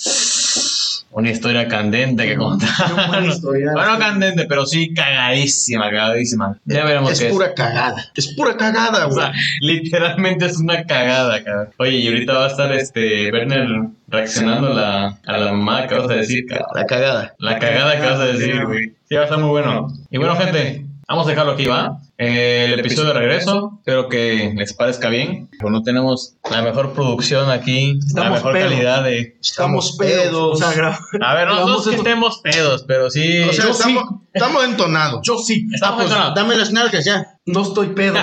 una 1.12 1.31
historia 1.31 1.69
candente 1.69 2.26
que 2.26 2.37
contar. 2.37 2.69
Una 2.92 3.07
buena 3.07 3.26
historia. 3.28 3.73
Bueno, 3.73 3.99
candente, 3.99 4.47
pero 4.49 4.66
sí 4.66 4.92
cagadísima, 4.95 5.90
cagadísima. 5.90 6.59
Ya 6.64 6.85
veremos 6.85 7.12
Es 7.12 7.21
qué 7.21 7.26
es. 7.26 7.33
pura 7.33 7.54
cagada. 7.54 8.04
Es 8.14 8.35
pura 8.35 8.57
cagada, 8.57 9.07
O 9.07 9.11
güey. 9.11 9.23
sea, 9.23 9.33
literalmente 9.61 10.47
es 10.47 10.59
una 10.59 10.85
cagada, 10.85 11.42
cabrón. 11.45 11.69
Oye, 11.78 11.97
y 11.99 12.09
ahorita 12.09 12.33
va 12.33 12.45
a 12.47 12.49
estar 12.49 12.73
este 12.73 13.31
Werner 13.31 13.69
reaccionando 14.09 14.69
a 14.69 14.75
la, 14.75 15.19
a 15.26 15.38
la 15.38 15.52
mamá 15.52 15.87
que 15.87 15.95
vas 15.95 16.11
a 16.11 16.14
decir, 16.14 16.47
cabrón. 16.47 16.69
La 16.75 16.87
cagada. 16.87 17.35
La 17.38 17.59
cagada 17.59 18.00
que 18.00 18.07
vas 18.07 18.21
a 18.21 18.26
decir, 18.26 18.64
güey. 18.66 18.92
Sí, 19.09 19.14
va 19.14 19.23
a 19.23 19.25
estar 19.25 19.38
muy 19.38 19.50
bueno. 19.50 19.88
Y 20.11 20.19
bueno, 20.19 20.37
gente, 20.37 20.87
vamos 21.12 21.26
a 21.26 21.31
dejarlo 21.31 21.52
aquí, 21.52 21.66
¿va? 21.66 21.99
Eh, 22.19 22.71
el 22.73 22.81
episodio 22.81 23.09
de 23.12 23.19
regreso, 23.21 23.73
espero 23.78 24.09
que 24.09 24.52
les 24.57 24.73
parezca 24.73 25.09
bien. 25.09 25.49
No 25.61 25.83
tenemos 25.83 26.37
la 26.50 26.62
mejor 26.62 26.92
producción 26.95 27.50
aquí, 27.50 27.95
la 27.95 28.07
Estamos 28.07 28.33
mejor 28.38 28.52
pedos. 28.54 28.71
calidad 28.73 29.04
de... 29.04 29.37
Estamos 29.40 29.97
pedos. 29.99 30.54
O 30.54 30.57
sea, 30.57 30.73
gra- 30.73 30.99
A 31.25 31.35
ver, 31.35 31.49
no, 31.49 31.66
no 31.66 31.83
que 31.83 31.95
estemos 31.95 32.38
pedos, 32.38 32.85
pero 32.87 33.11
sí... 33.11 33.40
O 33.40 33.52
sea, 33.52 33.71
estamos, 33.71 34.04
sí. 34.09 34.16
estamos 34.33 34.64
entonados. 34.64 35.21
Yo 35.23 35.38
sí. 35.38 35.66
Estamos 35.73 35.97
Pues, 35.97 36.07
entonados. 36.09 36.35
dame 36.35 36.57
las 36.57 36.73
nalgas 36.73 37.04
ya. 37.04 37.32
No 37.45 37.63
estoy 37.63 37.89
pedo. 37.89 38.15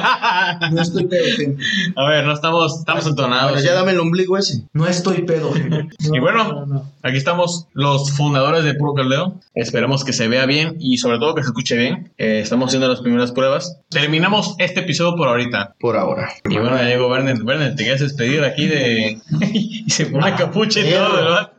No 0.71 0.81
estoy 0.81 1.05
pedo, 1.07 1.25
gente. 1.35 1.61
A 1.97 2.07
ver, 2.07 2.25
no 2.25 2.31
estamos, 2.31 2.79
estamos 2.79 3.05
entonados. 3.05 3.51
Bueno, 3.51 3.65
ya 3.67 3.73
dame 3.73 3.91
el 3.91 3.99
ombligo 3.99 4.37
ese. 4.37 4.63
No 4.71 4.87
estoy 4.87 5.23
pedo, 5.23 5.51
gente. 5.51 5.89
Y 5.99 6.19
bueno, 6.19 6.43
No, 6.45 6.65
no. 6.65 6.85
Aquí 7.03 7.17
estamos 7.17 7.67
los 7.73 8.11
fundadores 8.11 8.63
de 8.63 8.75
Puro 8.75 8.93
Caldeo. 8.93 9.35
Esperemos 9.55 10.03
que 10.05 10.13
se 10.13 10.27
vea 10.29 10.45
bien 10.45 10.75
y 10.79 10.97
sobre 10.97 11.17
todo 11.19 11.35
que 11.35 11.41
se 11.43 11.47
escuche 11.47 11.75
bien. 11.77 12.11
Eh, 12.17 12.39
estamos 12.41 12.67
haciendo 12.67 12.87
las 12.87 13.01
primeras 13.01 13.31
pruebas. 13.33 13.77
Terminamos 13.89 14.55
este 14.57 14.81
episodio 14.81 15.15
por 15.17 15.27
ahora. 15.27 15.75
Por 15.79 15.97
ahora. 15.97 16.29
Y 16.45 16.57
bueno, 16.57 16.77
ya 16.77 16.83
llegó 16.85 17.07
Werner. 17.09 17.41
Werner, 17.43 17.75
te 17.75 17.83
quieres 17.83 18.01
despedir 18.01 18.43
aquí 18.43 18.67
de... 18.67 19.19
y 19.53 19.89
se 19.89 20.05
pone 20.07 20.33
capucha 20.35 20.79
y 20.81 20.91
todo, 20.91 21.13
¿verdad? 21.13 21.51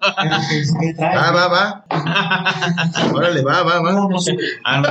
Va, 1.01 1.31
va, 1.33 1.49
va. 1.49 1.85
Órale, 3.15 3.43
va, 3.43 3.63
va, 3.63 3.81
va. 3.81 3.93
No, 3.93 4.09
no 4.09 4.19
sé. 4.19 4.37
Ah, 4.65 4.81
no, 4.81 4.91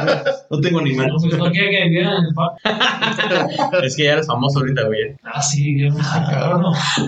no 0.57 0.61
tengo 0.61 0.81
ni 0.81 0.93
mano. 0.95 1.15
Pues 1.19 1.37
no 1.37 1.49
quiere 1.51 1.69
que 1.69 2.01
el 2.01 2.33
pa- 2.35 2.55
Es 3.83 3.95
que 3.95 4.03
ya 4.03 4.13
eres 4.13 4.27
famoso 4.27 4.59
ahorita, 4.59 4.83
güey. 4.85 5.15
Ah, 5.23 5.41
sí. 5.41 5.75
No 5.75 6.73
sé, 6.73 7.01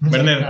Werner. 0.00 0.46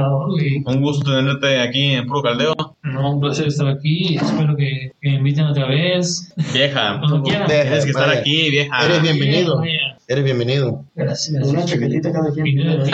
Un 0.65 0.83
gusto 0.83 1.11
tenerte 1.15 1.61
aquí 1.61 1.95
en 1.95 2.07
Puro 2.07 2.23
Caldeo. 2.23 2.55
No, 2.83 3.13
un 3.13 3.21
placer 3.21 3.49
estar 3.49 3.69
aquí. 3.69 4.17
Espero 4.17 4.57
que, 4.57 4.93
que 5.01 5.11
me 5.11 5.17
inviten 5.17 5.47
otra 5.47 5.67
vez. 5.67 6.33
Vieja, 6.53 7.01
tienes 7.25 7.85
que 7.85 7.91
estar 7.91 8.09
vaya. 8.09 8.21
aquí, 8.21 8.51
vieja. 8.51 8.85
Eres 8.85 9.03
bienvenido. 9.03 9.59
Vaya. 9.59 9.99
Eres 10.07 10.25
bienvenido. 10.25 10.85
Gracias. 10.95 11.47
Una 11.47 11.65
chaquetita 11.65 12.13
cada 12.13 12.31
quien. 12.33 12.85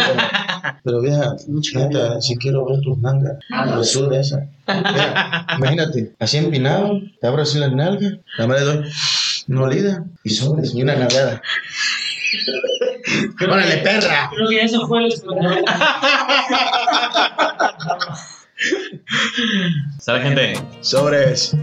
Pero 0.85 1.01
vieja, 1.01 1.37
neta, 1.75 2.21
si 2.21 2.37
quiero 2.37 2.65
ver 2.67 2.81
tus 2.81 2.99
nalgas. 2.99 3.39
La 3.49 3.83
sube 3.83 4.21
esa. 4.21 4.47
Mira, 4.67 5.47
imagínate, 5.59 6.13
así 6.19 6.37
empinado, 6.37 7.00
te 7.21 7.26
abro 7.26 7.43
así 7.43 7.59
las 7.59 7.73
nalgas, 7.73 8.19
la 8.39 8.47
madre 8.47 8.65
doy 8.65 8.85
una 9.50 9.63
olida 9.63 10.04
y 10.23 10.30
sobres 10.30 10.75
y 10.75 10.82
una 10.82 10.95
nalgada. 10.95 11.43
¡Órale, 13.41 13.78
perra! 13.78 14.30
Creo 14.32 14.49
que 14.49 14.63
eso 14.63 14.86
fue 14.86 15.04
el 15.04 15.13
Sale, 19.99 20.23
gente. 20.23 20.54
Sobres. 20.80 21.56